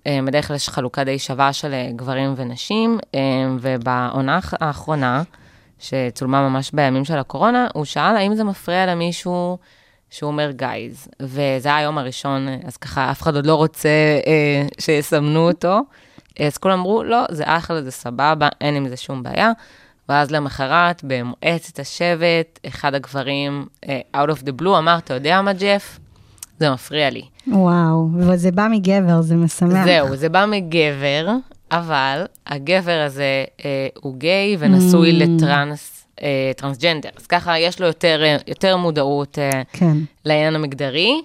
אה, 0.07 0.19
בדרך 0.25 0.47
כלל 0.47 0.55
יש 0.55 0.69
חלוקה 0.69 1.03
די 1.03 1.19
שווה 1.19 1.53
של 1.53 1.73
אה, 1.73 1.89
גברים 1.95 2.33
ונשים, 2.37 2.99
אה, 3.15 3.19
ובעונה 3.59 4.35
האח- 4.35 4.53
האחרונה, 4.59 5.23
שצולמה 5.79 6.49
ממש 6.49 6.71
בימים 6.73 7.05
של 7.05 7.17
הקורונה, 7.17 7.67
הוא 7.73 7.85
שאל 7.85 8.15
האם 8.15 8.35
זה 8.35 8.43
מפריע 8.43 8.85
למישהו 8.85 9.57
שהוא 10.09 10.27
אומר 10.27 10.51
גייז. 10.51 11.07
וזה 11.19 11.69
היה 11.69 11.77
היום 11.77 11.97
הראשון, 11.97 12.47
אז 12.67 12.77
ככה 12.77 13.11
אף 13.11 13.21
אחד 13.21 13.35
עוד 13.35 13.45
לא 13.45 13.55
רוצה 13.55 13.89
שיסמנו 14.79 15.47
אותו. 15.47 15.79
אז 16.39 16.57
כולם 16.57 16.79
אמרו, 16.79 17.03
לא, 17.03 17.25
זה 17.31 17.43
אחלה, 17.47 17.81
זה 17.81 17.91
סבבה, 17.91 18.47
אין 18.61 18.75
עם 18.75 18.87
זה 18.87 18.97
שום 18.97 19.23
בעיה. 19.23 19.51
ואז 20.09 20.31
למחרת, 20.31 21.01
במועצת 21.03 21.79
השבט, 21.79 22.59
אחד 22.67 22.93
הגברים, 22.95 23.65
out 24.15 24.29
of 24.29 24.43
the 24.45 24.61
blue, 24.61 24.77
אמר, 24.77 24.97
אתה 24.97 25.13
יודע 25.13 25.41
מה, 25.41 25.53
ג'ף? 25.53 25.99
זה 26.61 26.71
מפריע 26.71 27.09
לי. 27.09 27.21
וואו, 27.47 28.07
וזה 28.17 28.51
בא 28.51 28.67
מגבר, 28.71 29.21
זה 29.21 29.35
משמח. 29.35 29.83
זהו, 29.85 30.15
זה 30.15 30.29
בא 30.29 30.45
מגבר, 30.45 31.27
אבל 31.71 32.23
הגבר 32.47 33.03
הזה 33.05 33.23
אה, 33.65 33.87
הוא 34.01 34.15
גיי 34.17 34.55
ונשוי 34.59 35.11
Mm. 35.11 35.15
לטרנס, 35.15 36.05
אה, 36.21 36.51
טרנסג'נדר. 36.57 37.09
אז 37.19 37.27
ככה 37.27 37.59
יש 37.59 37.81
לו 37.81 37.87
יותר, 37.87 38.21
אה, 38.23 38.37
יותר 38.47 38.77
מודעות 38.77 39.39
אה, 39.39 39.61
כן. 39.73 39.97
לעניין 40.25 40.55
המגדרי, 40.55 41.21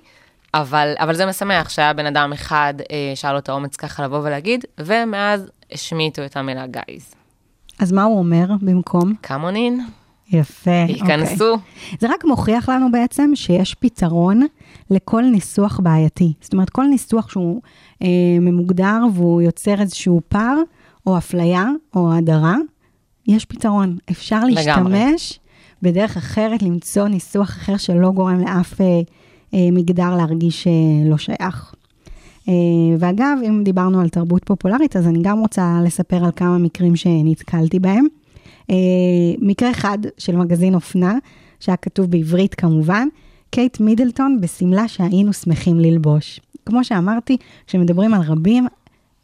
אבל, 0.54 0.94
אבל 0.98 1.14
זה 1.14 1.26
משמח 1.26 1.68
שהיה 1.68 1.92
בן 1.92 2.06
אדם 2.06 2.32
אחד 2.32 2.74
אה, 2.90 3.12
שהיה 3.14 3.32
לו 3.32 3.38
את 3.38 3.48
האומץ 3.48 3.76
ככה 3.76 4.04
לבוא 4.04 4.18
ולהגיד, 4.18 4.64
ומאז 4.78 5.50
השמיטו 5.72 6.24
את 6.24 6.36
המילה 6.36 6.64
גייז. 6.66 7.14
אז 7.78 7.92
מה 7.92 8.02
הוא 8.02 8.18
אומר 8.18 8.46
במקום? 8.62 9.14
קמונין, 9.20 9.86
יפה. 10.32 10.70
ייכנסו. 10.70 11.52
אוקיי. 11.52 11.96
זה 12.00 12.06
רק 12.10 12.24
מוכיח 12.24 12.68
לנו 12.68 12.92
בעצם 12.92 13.30
שיש 13.34 13.74
פתרון 13.74 14.40
לכל 14.90 15.22
ניסוח 15.22 15.80
בעייתי. 15.80 16.32
זאת 16.40 16.52
אומרת, 16.52 16.70
כל 16.70 16.84
ניסוח 16.86 17.28
שהוא 17.28 17.60
אה, 18.02 18.08
ממוגדר 18.40 18.98
והוא 19.14 19.42
יוצר 19.42 19.80
איזשהו 19.80 20.20
פער, 20.28 20.56
או 21.06 21.18
אפליה, 21.18 21.66
או 21.96 22.12
הדרה, 22.12 22.56
יש 23.26 23.44
פתרון. 23.44 23.96
אפשר 24.10 24.44
לגמרי. 24.44 24.92
להשתמש 24.92 25.40
בדרך 25.82 26.16
אחרת, 26.16 26.62
למצוא 26.62 27.08
ניסוח 27.08 27.48
אחר 27.48 27.76
שלא 27.76 28.10
גורם 28.10 28.40
לאף 28.40 28.80
אה, 28.80 28.86
אה, 29.54 29.68
מגדר 29.72 30.16
להרגיש 30.16 30.66
אה, 30.66 30.72
לא 31.10 31.18
שייך. 31.18 31.74
אה, 32.48 32.54
ואגב, 32.98 33.38
אם 33.48 33.62
דיברנו 33.64 34.00
על 34.00 34.08
תרבות 34.08 34.44
פופולרית, 34.44 34.96
אז 34.96 35.06
אני 35.06 35.18
גם 35.22 35.38
רוצה 35.38 35.80
לספר 35.84 36.24
על 36.24 36.30
כמה 36.36 36.58
מקרים 36.58 36.96
שנתקלתי 36.96 37.78
בהם. 37.78 38.06
אה, 38.70 38.76
מקרה 39.38 39.70
אחד 39.70 39.98
של 40.18 40.36
מגזין 40.36 40.74
אופנה, 40.74 41.14
שהיה 41.60 41.76
כתוב 41.76 42.10
בעברית 42.10 42.54
כמובן, 42.54 43.08
קייט 43.50 43.80
מידלטון 43.80 44.40
בשמלה 44.40 44.88
שהיינו 44.88 45.32
שמחים 45.32 45.80
ללבוש. 45.80 46.40
כמו 46.66 46.84
שאמרתי, 46.84 47.36
כשמדברים 47.66 48.14
על 48.14 48.20
רבים, 48.22 48.66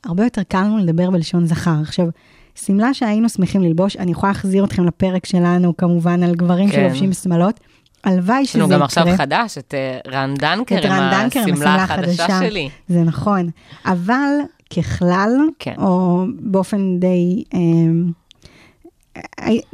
הרבה 0.05 0.25
יותר 0.25 0.43
קל 0.43 0.63
לנו 0.63 0.79
לדבר 0.79 1.11
בלשון 1.11 1.47
זכר. 1.47 1.77
עכשיו, 1.83 2.07
שמלה 2.55 2.95
שהיינו 2.95 3.29
שמחים 3.29 3.63
ללבוש, 3.63 3.97
אני 3.97 4.11
יכולה 4.11 4.33
להחזיר 4.33 4.65
אתכם 4.65 4.87
לפרק 4.87 5.27
שלנו, 5.27 5.77
כמובן, 5.77 6.23
על 6.23 6.35
גברים 6.35 6.71
כן. 6.71 6.81
שלובשים 6.81 7.13
שמלות. 7.13 7.61
הלוואי 8.05 8.47
שזה 8.47 8.59
יש 8.59 8.65
יקרה. 8.65 8.67
לנו 8.67 8.75
גם 8.75 8.83
עכשיו 8.83 9.07
חדש, 9.17 9.59
את 9.59 9.75
אה, 9.75 9.99
רן 10.13 10.35
דנקר 10.35 10.79
את 10.79 10.85
עם 10.85 10.93
רן 10.93 11.11
דנקר 11.11 11.41
עם 11.41 11.55
השמלה 11.55 11.75
החדשה 11.75 12.25
החדשה. 12.25 12.49
שלי. 12.49 12.69
זה 12.89 13.03
נכון. 13.03 13.51
אבל 13.87 14.31
ככלל, 14.77 15.31
כן. 15.59 15.75
או 15.79 16.25
באופן 16.39 17.01
די, 17.01 17.45
אה, 17.55 17.59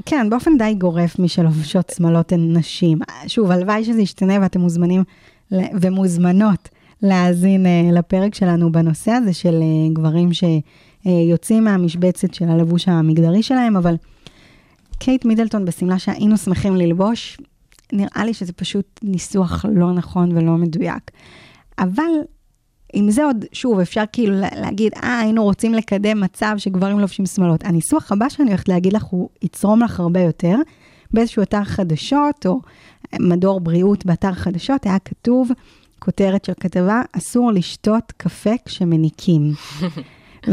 כן, 0.07 0.31
באופן 0.31 0.59
די 0.59 0.75
גורף, 0.75 1.19
מי 1.19 1.29
שלובשות 1.29 1.93
שמאלות 1.97 2.33
הן 2.33 2.57
נשים. 2.57 2.99
שוב, 3.27 3.51
הלוואי 3.51 3.85
שזה 3.85 4.03
ישתנה 4.03 4.35
ואתם 4.43 4.61
מוזמנים 4.61 5.05
ומוזמנות 5.53 6.69
להאזין 7.03 7.67
אה, 7.67 7.91
לפרק 7.93 8.35
שלנו 8.35 8.73
בנושא 8.73 9.11
הזה 9.11 9.33
של 9.33 9.55
אה, 9.55 9.93
גברים 9.93 10.31
שיוצאים 10.33 11.65
מהמשבצת 11.65 12.35
של 12.35 12.49
הלבוש 12.49 12.89
המגדרי 12.89 13.43
שלהם, 13.43 13.77
אבל 13.77 13.97
קייט 14.99 15.25
מידלטון 15.25 15.65
בשמלה 15.65 15.99
שהיינו 15.99 16.37
שמחים 16.37 16.77
ללבוש, 16.77 17.39
נראה 17.93 18.25
לי 18.25 18.35
שזה 18.35 18.53
פשוט 18.53 19.01
ניסוח 19.03 19.65
לא 19.75 19.93
נכון 19.93 20.37
ולא 20.37 20.53
מדויק. 20.53 21.11
אבל 21.79 22.11
עם 22.93 23.11
זה 23.11 23.25
עוד, 23.25 23.45
שוב, 23.53 23.81
אפשר 23.81 24.05
כאילו 24.13 24.41
לה- 24.41 24.49
להגיד, 24.61 24.93
אה, 25.03 25.19
היינו 25.21 25.45
רוצים 25.45 25.75
לקדם 25.75 26.21
מצב 26.21 26.55
שגברים 26.59 26.99
לובשים 26.99 27.27
שמאלות. 27.27 27.65
הניסוח 27.65 28.13
הבא 28.13 28.29
שאני 28.29 28.49
הולכת 28.49 28.69
להגיד 28.69 28.93
לך, 28.93 29.03
הוא 29.03 29.29
יצרום 29.43 29.83
לך 29.83 30.01
הרבה 30.01 30.21
יותר. 30.21 30.55
באיזשהו 31.11 31.43
אתר 31.43 31.65
חדשות, 31.65 32.47
או 32.47 32.61
מדור 33.21 33.61
בריאות 33.61 34.07
באתר 34.07 34.33
חדשות, 34.33 34.87
היה 34.87 34.99
כתוב, 34.99 35.51
כותרת 35.99 36.45
של 36.45 36.53
כתבה, 36.61 37.03
אסור 37.13 37.53
לשתות 37.53 38.13
קפה 38.17 38.51
כשמניקים. 38.65 39.53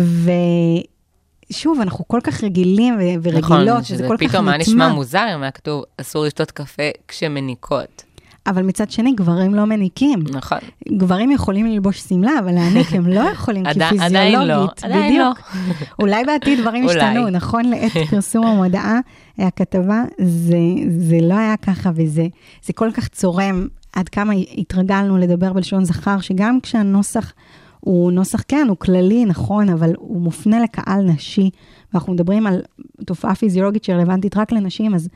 ושוב, 1.51 1.79
אנחנו 1.81 2.07
כל 2.07 2.19
כך 2.23 2.43
רגילים 2.43 2.95
ו- 2.95 2.99
ורגילות, 3.23 3.43
נכון, 3.43 3.83
שזה 3.83 3.95
שזה 3.95 4.07
כל 4.07 4.17
כך 4.17 4.29
פתאום 4.29 4.47
היה. 4.47 4.57
נשמע 4.57 4.93
מוזר 4.93 5.25
אם 5.35 5.41
היה 5.41 5.51
כתוב, 5.51 5.83
אסור 5.97 6.25
לשתות 6.25 6.51
קפה 6.51 6.83
כשמניקות. 7.07 8.03
אבל 8.47 8.63
מצד 8.63 8.91
שני, 8.91 9.13
גברים 9.15 9.55
לא 9.55 9.65
מניקים. 9.65 10.19
נכון. 10.33 10.57
גברים 10.97 11.31
יכולים 11.31 11.65
ללבוש 11.65 11.99
שמלה, 11.99 12.31
אבל 12.39 12.51
להעניק 12.51 12.93
הם 12.93 13.07
לא 13.07 13.21
יכולים, 13.33 13.63
כי 13.63 13.69
עדי- 13.69 13.99
עדיין 14.01 14.33
לא, 14.33 14.39
פיזיולוגית. 14.39 14.83
עדיין 14.83 15.19
לא. 15.19 15.31
אולי 15.99 16.23
בעתיד 16.25 16.59
דברים. 16.61 16.85
ישתנו, 16.85 17.29
נכון? 17.29 17.65
לעת 17.65 17.91
פרסום 18.09 18.45
המודעה, 18.45 18.99
הכתבה, 19.39 20.03
זה, 20.21 20.57
זה 20.99 21.17
לא 21.21 21.33
היה 21.37 21.57
ככה, 21.57 21.89
וזה 21.95 22.27
זה 22.65 22.73
כל 22.73 22.89
כך 22.93 23.07
צורם, 23.07 23.67
עד 23.93 24.09
כמה 24.09 24.33
התרגלנו 24.57 25.17
לדבר 25.17 25.53
בלשון 25.53 25.85
זכר, 25.85 26.19
שגם 26.19 26.59
כשהנוסח 26.63 27.33
הוא 27.79 28.11
נוסח, 28.11 28.43
כן, 28.47 28.65
הוא 28.69 28.77
כללי, 28.77 29.25
נכון, 29.25 29.69
אבל 29.69 29.93
הוא 29.97 30.21
מופנה 30.21 30.59
לקהל 30.59 31.01
נשי, 31.03 31.49
ואנחנו 31.93 32.13
מדברים 32.13 32.47
על 32.47 32.61
תופעה 33.05 33.35
פיזיולוגית 33.35 33.83
שרלוונטית 33.83 34.37
רק 34.37 34.51
לנשים, 34.51 34.95
אז, 34.95 35.09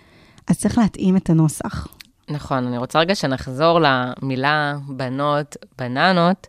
אז 0.47 0.57
צריך 0.57 0.77
להתאים 0.77 1.17
את 1.17 1.29
הנוסח. 1.29 1.87
נכון, 2.29 2.67
אני 2.67 2.77
רוצה 2.77 2.99
רגע 2.99 3.15
שנחזור 3.15 3.79
למילה 3.79 4.75
בנות, 4.87 5.57
בננות. 5.77 6.47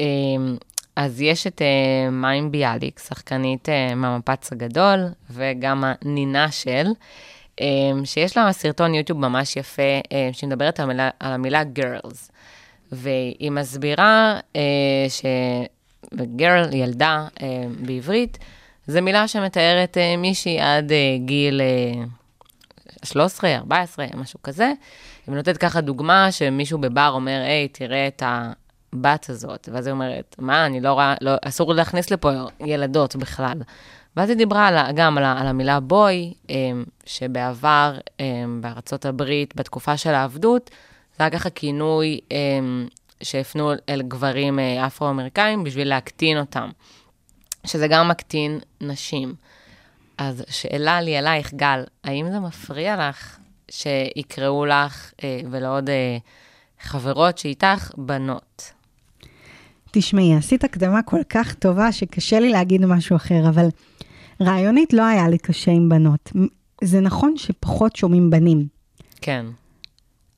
אמ, 0.00 0.56
אז 0.96 1.20
יש 1.20 1.46
את 1.46 1.62
אה, 1.62 2.10
מים 2.10 2.50
ביאליק, 2.50 2.98
שחקנית 2.98 3.68
אה, 3.68 3.94
מהמפץ 3.94 4.52
הגדול, 4.52 5.06
וגם 5.30 5.84
הנינה 5.84 6.50
של, 6.50 6.86
אמ, 7.60 8.04
שיש 8.04 8.36
לה 8.36 8.52
סרטון 8.52 8.94
יוטיוב 8.94 9.18
ממש 9.18 9.56
יפה, 9.56 9.82
אה, 10.12 10.30
שהיא 10.32 10.48
מדברת 10.48 10.80
על 10.80 10.84
המילה, 10.84 11.10
על 11.20 11.32
המילה 11.32 11.62
girls. 11.62 12.30
והיא 12.92 13.50
מסבירה 13.50 14.38
ש... 15.08 15.22
וגרל, 16.12 16.74
ילדה 16.74 17.26
בעברית, 17.80 18.38
זו 18.86 19.02
מילה 19.02 19.28
שמתארת 19.28 19.96
מישהי 20.18 20.60
עד 20.60 20.92
גיל 21.24 21.60
13, 23.04 23.56
14, 23.56 24.06
משהו 24.14 24.42
כזה. 24.42 24.72
היא 25.26 25.34
נותנת 25.34 25.56
ככה 25.56 25.80
דוגמה 25.80 26.32
שמישהו 26.32 26.78
בבר 26.78 27.10
אומר, 27.14 27.40
היי, 27.44 27.68
תראה 27.68 28.08
את 28.08 28.22
הבת 28.26 29.30
הזאת. 29.30 29.68
ואז 29.72 29.86
היא 29.86 29.92
אומרת, 29.92 30.36
מה, 30.38 30.66
אני 30.66 30.80
לא 30.80 30.92
רואה, 30.92 31.14
לא, 31.20 31.32
אסור 31.44 31.74
להכניס 31.74 32.10
לפה 32.10 32.30
ילדות 32.60 33.16
בכלל. 33.16 33.58
ואז 34.16 34.28
היא 34.28 34.38
דיברה 34.38 34.66
על, 34.66 34.92
גם 34.94 35.18
על, 35.18 35.24
על 35.24 35.46
המילה 35.46 35.80
בוי, 35.80 36.34
אה, 36.50 36.54
שבעבר, 37.06 37.98
אה, 38.20 38.44
בארצות 38.60 39.06
הברית, 39.06 39.56
בתקופה 39.56 39.96
של 39.96 40.10
העבדות, 40.10 40.70
זה 41.18 41.24
היה 41.24 41.30
ככה 41.30 41.50
כינוי 41.50 42.20
אה, 42.32 42.36
שהפנו 43.22 43.72
אל 43.88 44.02
גברים 44.02 44.58
אה, 44.58 44.86
אפרו-אמריקאים 44.86 45.64
בשביל 45.64 45.88
להקטין 45.88 46.38
אותם, 46.38 46.70
שזה 47.66 47.88
גם 47.88 48.08
מקטין 48.08 48.58
נשים. 48.80 49.34
אז 50.20 50.44
שאלה 50.48 51.00
לי 51.00 51.18
אלייך, 51.18 51.54
גל, 51.54 51.84
האם 52.04 52.30
זה 52.30 52.40
מפריע 52.40 53.08
לך 53.08 53.38
שיקראו 53.70 54.66
לך 54.66 55.12
אה, 55.24 55.40
ולעוד 55.50 55.90
אה, 55.90 56.18
חברות 56.80 57.38
שאיתך 57.38 57.90
בנות? 57.96 58.72
תשמעי, 59.90 60.34
עשית 60.34 60.64
הקדמה 60.64 61.02
כל 61.02 61.20
כך 61.28 61.54
טובה 61.54 61.92
שקשה 61.92 62.40
לי 62.40 62.50
להגיד 62.50 62.86
משהו 62.86 63.16
אחר, 63.16 63.48
אבל 63.48 63.68
רעיונית 64.40 64.92
לא 64.92 65.06
היה 65.06 65.28
לי 65.28 65.38
קשה 65.38 65.70
עם 65.70 65.88
בנות. 65.88 66.32
זה 66.84 67.00
נכון 67.00 67.36
שפחות 67.36 67.96
שומעים 67.96 68.30
בנים, 68.30 68.66
כן, 69.20 69.46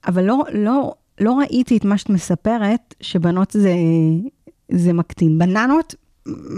אבל 0.06 0.24
לא, 0.24 0.38
לא, 0.52 0.94
לא 1.20 1.38
ראיתי 1.38 1.76
את 1.76 1.84
מה 1.84 1.98
שאת 1.98 2.10
מספרת, 2.10 2.94
שבנות 3.00 3.50
זה, 3.50 3.74
זה 4.68 4.92
מקטין. 4.92 5.38
בננות 5.38 5.94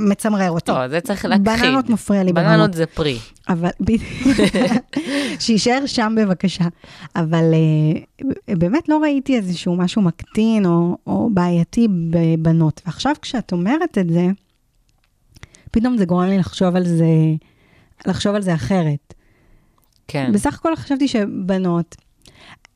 מצמרר 0.09 0.51
אותי. 0.51 0.67
טוב, 0.67 0.87
זה 0.87 1.01
צריך 1.01 1.25
להכחיד. 1.25 1.45
בננות 1.45 1.91
מפריע 1.91 2.23
לי 2.23 2.33
בננות 2.33 2.57
ברמות. 2.57 2.75
זה 2.75 2.87
פרי. 2.87 3.19
אבל. 3.49 3.71
שיישאר 5.41 5.87
שם 5.87 6.15
בבקשה. 6.21 6.65
אבל 7.17 7.45
אה, 7.55 8.57
באמת 8.57 8.89
לא 8.89 8.99
ראיתי 9.03 9.37
איזשהו 9.37 9.77
משהו 9.77 10.03
מקטין 10.03 10.67
או, 10.67 10.97
או 11.07 11.31
בעייתי 11.33 11.89
בבנות. 12.11 12.81
ועכשיו 12.87 13.15
כשאת 13.23 13.53
אומרת 13.53 13.99
את 13.99 14.11
זה, 14.11 14.27
פתאום 15.71 15.99
זה 15.99 16.05
גורם 16.05 16.29
לי 16.29 16.39
לחשוב 16.39 16.77
על 16.77 16.85
זה, 16.85 17.07
לחשוב 18.07 18.35
על 18.35 18.43
זה 18.43 18.55
אחרת. 18.55 19.15
כן. 20.09 20.31
בסך 20.33 20.55
הכל 20.55 20.77
חשבתי 20.77 21.09
שבנות, 21.09 21.97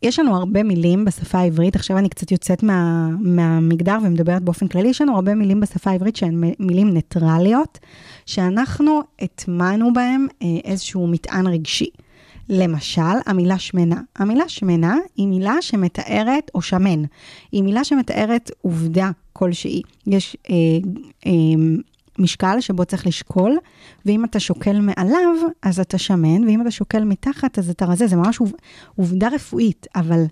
יש 0.03 0.19
לנו 0.19 0.37
הרבה 0.37 0.63
מילים 0.63 1.05
בשפה 1.05 1.39
העברית, 1.39 1.77
עכשיו 1.77 1.99
אני 1.99 2.09
קצת 2.09 2.33
יוצאת 2.33 2.63
מה, 2.63 3.09
מהמגדר 3.21 3.99
ומדברת 4.03 4.43
באופן 4.43 4.69
כללי, 4.69 4.89
יש 4.89 5.01
לנו 5.01 5.15
הרבה 5.15 5.35
מילים 5.35 5.61
בשפה 5.61 5.91
העברית 5.91 6.17
שהן 6.17 6.41
מילים 6.59 6.95
ניטרליות, 6.95 7.79
שאנחנו 8.27 9.01
הטמענו 9.21 9.93
בהם 9.93 10.27
אה, 10.43 10.47
איזשהו 10.65 11.07
מטען 11.07 11.47
רגשי. 11.47 11.91
למשל, 12.49 13.03
המילה 13.27 13.59
שמנה. 13.59 14.01
המילה 14.17 14.49
שמנה 14.49 14.97
היא 15.17 15.27
מילה 15.27 15.55
שמתארת, 15.61 16.51
או 16.55 16.63
שמן, 16.63 17.03
היא 17.53 17.63
מילה 17.63 17.85
שמתארת 17.85 18.51
עובדה 18.61 19.11
כלשהי. 19.33 19.83
יש 20.07 20.37
אה, 20.51 20.55
אה, 21.27 21.33
משקל 22.19 22.61
שבו 22.61 22.85
צריך 22.85 23.07
לשקול, 23.07 23.59
ואם 24.07 24.25
אתה 24.25 24.41
שוקל 24.41 24.81
מעליו, 24.81 25.35
אז 25.63 25.81
אתה 25.81 25.99
שמן, 25.99 26.45
ואם 26.45 26.63
אתה 26.63 26.71
שוקל 26.71 27.05
מתחת, 27.05 27.59
אז 27.59 27.71
אתה 27.71 27.85
רזה. 27.85 28.07
זה 28.07 28.17
ממש 28.17 28.39
עוב, 28.39 28.53
עובדה 28.97 29.29
רפואית, 29.29 29.87
אבל 29.97 30.25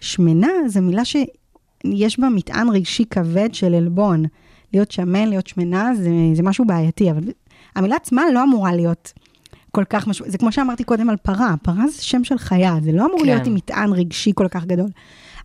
שמנה 0.00 0.48
זו 0.66 0.82
מילה 0.82 1.02
שיש 1.04 2.20
בה 2.20 2.28
מטען 2.28 2.68
רגשי 2.68 3.04
כבד 3.10 3.54
של 3.54 3.74
עלבון. 3.74 4.24
להיות 4.72 4.90
שמן, 4.90 5.28
להיות 5.28 5.46
שמנה, 5.46 5.94
זה, 5.94 6.10
זה 6.34 6.42
משהו 6.42 6.64
בעייתי, 6.64 7.10
אבל 7.10 7.22
המילה 7.76 7.96
עצמה 7.96 8.22
לא 8.34 8.42
אמורה 8.42 8.74
להיות 8.74 9.12
כל 9.70 9.84
כך 9.84 10.06
משהו, 10.06 10.24
זה 10.28 10.38
כמו 10.38 10.52
שאמרתי 10.52 10.84
קודם 10.84 11.10
על 11.10 11.16
פרה, 11.16 11.54
פרה 11.62 11.88
זה 11.88 12.02
שם 12.02 12.24
של 12.24 12.38
חיה, 12.38 12.76
זה 12.82 12.92
לא 12.92 13.06
אמור 13.06 13.18
כן. 13.18 13.26
להיות 13.26 13.46
עם 13.46 13.54
מטען 13.54 13.92
רגשי 13.92 14.32
כל 14.34 14.48
כך 14.50 14.64
גדול. 14.64 14.88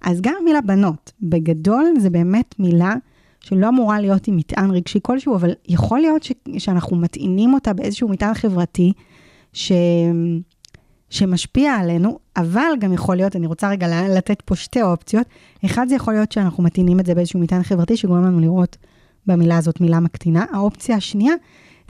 אז 0.01 0.21
גם 0.21 0.33
המילה 0.41 0.61
בנות, 0.61 1.11
בגדול 1.21 1.85
זה 1.99 2.09
באמת 2.09 2.55
מילה 2.59 2.93
שלא 3.45 3.69
אמורה 3.69 3.99
להיות 3.99 4.27
עם 4.27 4.37
מטען 4.37 4.71
רגשי 4.71 4.99
כלשהו, 5.01 5.35
אבל 5.35 5.51
יכול 5.67 5.99
להיות 5.99 6.23
ש, 6.23 6.31
שאנחנו 6.57 6.97
מטעינים 6.97 7.53
אותה 7.53 7.73
באיזשהו 7.73 8.09
מטען 8.09 8.33
חברתי 8.33 8.93
ש, 9.53 9.71
שמשפיע 11.09 11.73
עלינו, 11.73 12.19
אבל 12.37 12.71
גם 12.79 12.93
יכול 12.93 13.15
להיות, 13.15 13.35
אני 13.35 13.47
רוצה 13.47 13.69
רגע 13.69 13.87
לתת 14.17 14.41
פה 14.41 14.55
שתי 14.55 14.81
אופציות. 14.81 15.27
אחד, 15.65 15.85
זה 15.89 15.95
יכול 15.95 16.13
להיות 16.13 16.31
שאנחנו 16.31 16.63
מטעינים 16.63 16.99
את 16.99 17.05
זה 17.05 17.15
באיזשהו 17.15 17.39
מטען 17.39 17.63
חברתי 17.63 17.97
שגורם 17.97 18.25
לנו 18.25 18.39
לראות 18.39 18.77
במילה 19.27 19.57
הזאת 19.57 19.81
מילה 19.81 19.99
מקטינה. 19.99 20.45
האופציה 20.53 20.95
השנייה, 20.95 21.33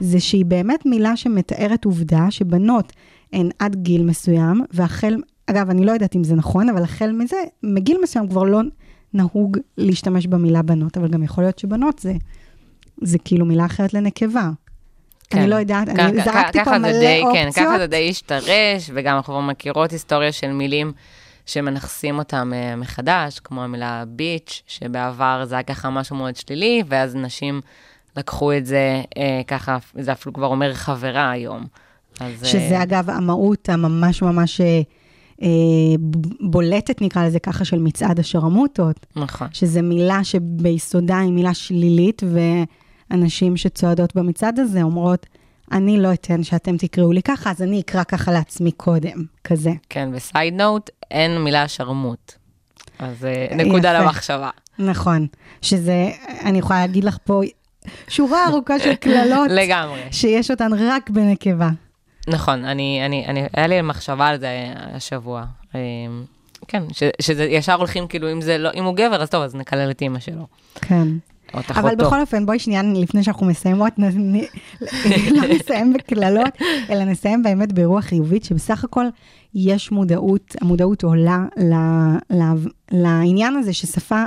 זה 0.00 0.20
שהיא 0.20 0.44
באמת 0.44 0.86
מילה 0.86 1.16
שמתארת 1.16 1.84
עובדה 1.84 2.26
שבנות 2.30 2.92
הן 3.32 3.48
עד 3.58 3.76
גיל 3.76 4.04
מסוים, 4.04 4.60
והחל, 4.72 5.16
אגב, 5.46 5.70
אני 5.70 5.84
לא 5.84 5.92
יודעת 5.92 6.16
אם 6.16 6.24
זה 6.24 6.34
נכון, 6.34 6.68
אבל 6.68 6.82
החל 6.82 7.12
מזה, 7.12 7.36
מגיל 7.62 7.98
מסוים 8.02 8.28
כבר 8.28 8.42
לא 8.42 8.60
נהוג 9.14 9.56
להשתמש 9.78 10.26
במילה 10.26 10.62
בנות, 10.62 10.96
אבל 10.96 11.08
גם 11.08 11.22
יכול 11.22 11.44
להיות 11.44 11.58
שבנות 11.58 11.98
זה, 11.98 12.12
זה 13.02 13.18
כאילו 13.18 13.46
מילה 13.46 13.66
אחרת 13.66 13.94
לנקבה. 13.94 14.50
כן. 15.30 15.38
אני 15.38 15.50
לא 15.50 15.56
יודעת, 15.56 15.88
כ- 15.88 15.98
אני 15.98 16.20
כ- 16.22 16.24
זרקתי 16.24 16.64
פה 16.64 16.78
מלא 16.78 16.92
די- 16.92 17.20
אופציות. 17.22 17.54
כן, 17.54 17.62
ככה 17.64 17.78
זה 17.78 17.86
די 17.86 18.10
השתרש, 18.10 18.90
וגם 18.94 19.16
אנחנו 19.16 19.42
מכירות 19.42 19.90
היסטוריה 19.90 20.32
של 20.32 20.52
מילים 20.52 20.92
שמנכסים 21.46 22.18
אותם 22.18 22.52
אה, 22.54 22.76
מחדש, 22.76 23.40
כמו 23.44 23.64
המילה 23.64 24.04
ביץ', 24.08 24.62
שבעבר 24.66 25.42
זה 25.44 25.54
היה 25.54 25.62
ככה 25.62 25.90
משהו 25.90 26.16
מאוד 26.16 26.36
שלילי, 26.36 26.82
ואז 26.88 27.16
נשים 27.16 27.60
לקחו 28.16 28.52
את 28.52 28.66
זה 28.66 29.02
אה, 29.16 29.40
ככה, 29.46 29.76
זה 29.94 30.12
אפילו 30.12 30.32
כבר 30.32 30.46
אומר 30.46 30.74
חברה 30.74 31.30
היום. 31.30 31.66
אז, 32.20 32.42
אה, 32.42 32.48
שזה 32.48 32.82
אגב 32.82 33.10
המהות 33.10 33.68
הממש 33.68 34.22
ממש 34.22 34.60
אה, 34.60 34.66
אה, 34.66 34.80
בולטת, 36.40 37.02
נקרא 37.02 37.26
לזה 37.26 37.38
ככה, 37.38 37.64
של 37.64 37.78
מצעד 37.78 38.20
השרמוטות, 38.20 39.06
נכון. 39.16 39.48
שזו 39.52 39.82
מילה 39.82 40.24
שביסודה 40.24 41.18
היא 41.18 41.32
מילה 41.32 41.54
שלילית, 41.54 42.22
ואנשים 43.10 43.56
שצועדות 43.56 44.16
במצעד 44.16 44.58
הזה 44.58 44.82
אומרות, 44.82 45.26
אני 45.72 46.00
לא 46.00 46.12
אתן 46.12 46.42
שאתם 46.42 46.76
תקראו 46.76 47.12
לי 47.12 47.22
ככה, 47.22 47.50
אז 47.50 47.62
אני 47.62 47.80
אקרא 47.80 48.04
ככה 48.04 48.32
לעצמי 48.32 48.72
קודם, 48.72 49.24
כזה. 49.44 49.70
כן, 49.90 50.08
וסייד 50.12 50.54
נוט, 50.54 50.90
אין 51.10 51.38
מילה 51.38 51.68
שרמוט. 51.68 52.32
אז 52.98 53.24
אה, 53.24 53.56
נקודה 53.56 53.88
יפה. 53.88 53.98
למחשבה. 53.98 54.50
נכון, 54.78 55.26
שזה, 55.62 56.10
אני 56.44 56.58
יכולה 56.58 56.80
להגיד 56.80 57.04
לך 57.04 57.18
פה 57.24 57.40
שורה 58.08 58.46
ארוכה 58.48 58.78
של 58.78 58.94
קללות, 59.04 59.50
לגמרי. 59.50 60.00
שיש 60.10 60.50
אותן 60.50 60.70
רק 60.78 61.10
בנקבה. 61.10 61.70
נכון, 62.28 62.64
אני, 62.64 63.02
אני, 63.06 63.26
אני, 63.26 63.46
היה 63.56 63.66
לי 63.66 63.82
מחשבה 63.82 64.26
על 64.26 64.40
זה 64.40 64.48
השבוע. 64.76 65.44
אה, 65.74 65.80
כן, 66.68 66.82
ש, 66.92 67.02
שזה 67.20 67.44
ישר 67.44 67.74
הולכים, 67.74 68.06
כאילו, 68.06 68.32
אם 68.32 68.40
זה 68.40 68.58
לא, 68.58 68.70
אם 68.74 68.84
הוא 68.84 68.94
גבר, 68.96 69.22
אז 69.22 69.30
טוב, 69.30 69.42
אז 69.42 69.54
נקלל 69.54 69.90
את 69.90 70.00
אימא 70.02 70.18
שלו. 70.20 70.46
כן. 70.74 71.08
או 71.54 71.60
את 71.60 71.70
אבל. 71.70 71.94
בכל 71.96 72.20
אופן, 72.20 72.46
בואי 72.46 72.58
שנייה, 72.58 72.82
לפני 72.94 73.22
שאנחנו 73.22 73.46
מסיימות, 73.46 73.92
נ- 73.98 74.36
לא 75.36 75.48
נסיים 75.48 75.92
בקללות, 75.92 76.50
אלא 76.90 77.04
נסיים 77.04 77.42
באמת 77.42 77.72
ברוח 77.72 78.04
חיובית, 78.04 78.44
שבסך 78.44 78.84
הכל 78.84 79.06
יש 79.54 79.92
מודעות, 79.92 80.56
המודעות 80.60 81.04
עולה 81.04 81.44
ל- 81.56 82.36
ל- 82.36 82.66
לעניין 82.90 83.56
הזה 83.56 83.72
ששפה 83.72 84.24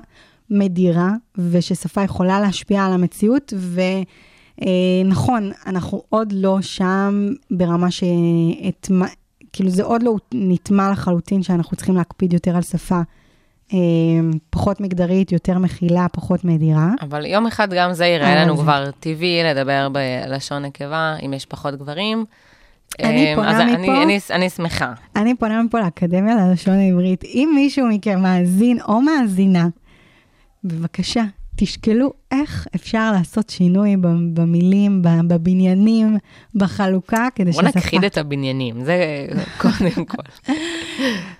מדירה, 0.50 1.12
וששפה 1.38 2.04
יכולה 2.04 2.40
להשפיע 2.40 2.86
על 2.86 2.94
המציאות, 2.94 3.54
ונכון, 4.62 5.52
אנחנו 5.68 6.04
עוד 6.10 6.32
לא 6.32 6.62
שם 6.62 7.28
ברמה 7.52 7.92
שאת... 7.92 8.88
כאילו 9.54 9.70
זה 9.70 9.84
עוד 9.84 10.04
לא 10.04 10.16
נטמע 10.34 10.92
לחלוטין 10.92 11.44
שאנחנו 11.44 11.78
צריכים 11.78 11.96
להקפיד 11.96 12.34
יותר 12.34 12.56
על 12.56 12.62
שפה 12.62 13.00
אה, 13.74 13.78
פחות 14.50 14.82
מגדרית, 14.82 15.32
יותר 15.32 15.58
מכילה, 15.58 16.06
פחות 16.14 16.46
מדירה. 16.46 16.90
אבל 17.02 17.26
יום 17.26 17.48
אחד 17.48 17.74
גם 17.74 17.94
זה 17.94 18.06
יראה 18.06 18.34
אבל 18.34 18.44
לנו 18.44 18.58
זה- 18.58 18.64
כבר 18.64 18.92
טבעי 19.00 19.42
לדבר 19.44 19.88
בלשון 19.90 20.66
נקבה, 20.66 21.16
אם 21.26 21.34
יש 21.34 21.46
פחות 21.46 21.76
גברים. 21.76 22.26
אני 23.04 23.32
אמ, 23.34 23.36
פונה 23.36 23.52
אז 23.52 23.56
מפה- 23.62 23.74
אני, 23.76 24.04
אני, 24.04 24.20
אני 24.32 24.50
שמחה. 24.50 24.94
אני 25.16 25.36
פונה 25.36 25.64
מפה 25.64 25.80
לאקדמיה 25.80 26.36
ללשון 26.36 26.74
העברית. 26.74 27.24
אם 27.24 27.52
מישהו 27.56 27.88
מכם 27.88 28.20
מאזין 28.22 28.78
או 28.88 29.02
מאזינה, 29.02 29.68
בבקשה, 30.64 31.24
תשקלו 31.62 32.14
איך 32.32 32.68
אפשר 32.76 33.12
לעשות 33.12 33.50
שינוי 33.50 33.96
במילים, 34.34 35.02
בבניינים, 35.28 36.18
בחלוקה, 36.56 37.28
כדי 37.36 37.52
בוא 37.52 37.62
שהשפה, 37.62 37.80
נכחיד 37.80 38.04
את 38.04 38.18
הבניינים, 38.18 38.84
זה 38.84 39.26
קודם 39.62 40.06
כל. 40.06 40.54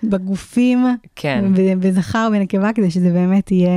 בגופים, 0.04 0.86
כן, 1.16 1.46
בזכר 1.80 2.28
ובנקבה, 2.30 2.74
כדי 2.76 2.92
שזה 2.92 3.10
באמת 3.10 3.52
יהיה 3.52 3.70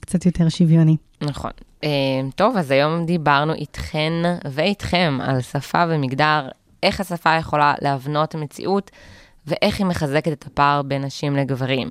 קצת 0.00 0.26
יותר 0.26 0.48
שוויוני. 0.48 0.96
נכון. 1.20 1.50
אמ, 1.82 1.88
טוב, 2.36 2.56
אז 2.56 2.70
היום 2.70 3.06
דיברנו 3.06 3.52
איתכן 3.52 4.12
ואיתכם 4.50 5.18
על 5.22 5.40
שפה 5.40 5.84
ומגדר, 5.88 6.48
איך 6.82 7.00
השפה 7.00 7.36
יכולה 7.36 7.74
להבנות 7.82 8.34
מציאות 8.34 8.90
ואיך 9.46 9.78
היא 9.78 9.86
מחזקת 9.86 10.32
את 10.32 10.46
הפער 10.46 10.82
בין 10.82 11.04
נשים 11.04 11.36
לגברים. 11.36 11.88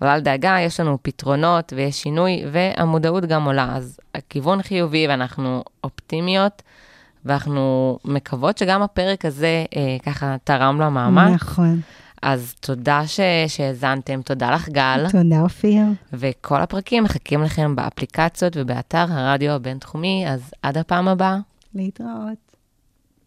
אבל 0.00 0.08
אל 0.10 0.20
דאגה, 0.20 0.56
יש 0.60 0.80
לנו 0.80 0.98
פתרונות 1.02 1.72
ויש 1.76 2.02
שינוי, 2.02 2.44
והמודעות 2.52 3.24
גם 3.24 3.44
עולה. 3.44 3.68
אז 3.76 4.00
הכיוון 4.14 4.62
חיובי 4.62 5.06
ואנחנו 5.08 5.64
אופטימיות, 5.84 6.62
ואנחנו 7.24 7.98
מקוות 8.04 8.58
שגם 8.58 8.82
הפרק 8.82 9.24
הזה 9.24 9.64
אה, 9.76 9.96
ככה 10.06 10.36
תרם 10.44 10.80
למאמץ. 10.80 11.30
נכון. 11.34 11.80
אז 12.22 12.54
תודה 12.60 13.06
ש- 13.06 13.20
שהאזנתם, 13.48 14.22
תודה 14.22 14.50
לך 14.50 14.68
גל, 14.68 15.06
תודה, 15.10 15.40
אופיר. 15.40 15.82
וכל 16.12 16.60
הפרקים 16.60 17.04
מחכים 17.04 17.42
לכם 17.42 17.76
באפליקציות 17.76 18.52
ובאתר 18.56 19.04
הרדיו 19.08 19.52
הבינתחומי, 19.52 20.24
אז 20.28 20.50
עד 20.62 20.78
הפעם 20.78 21.08
הבאה. 21.08 21.38
להתראות. 21.74 22.43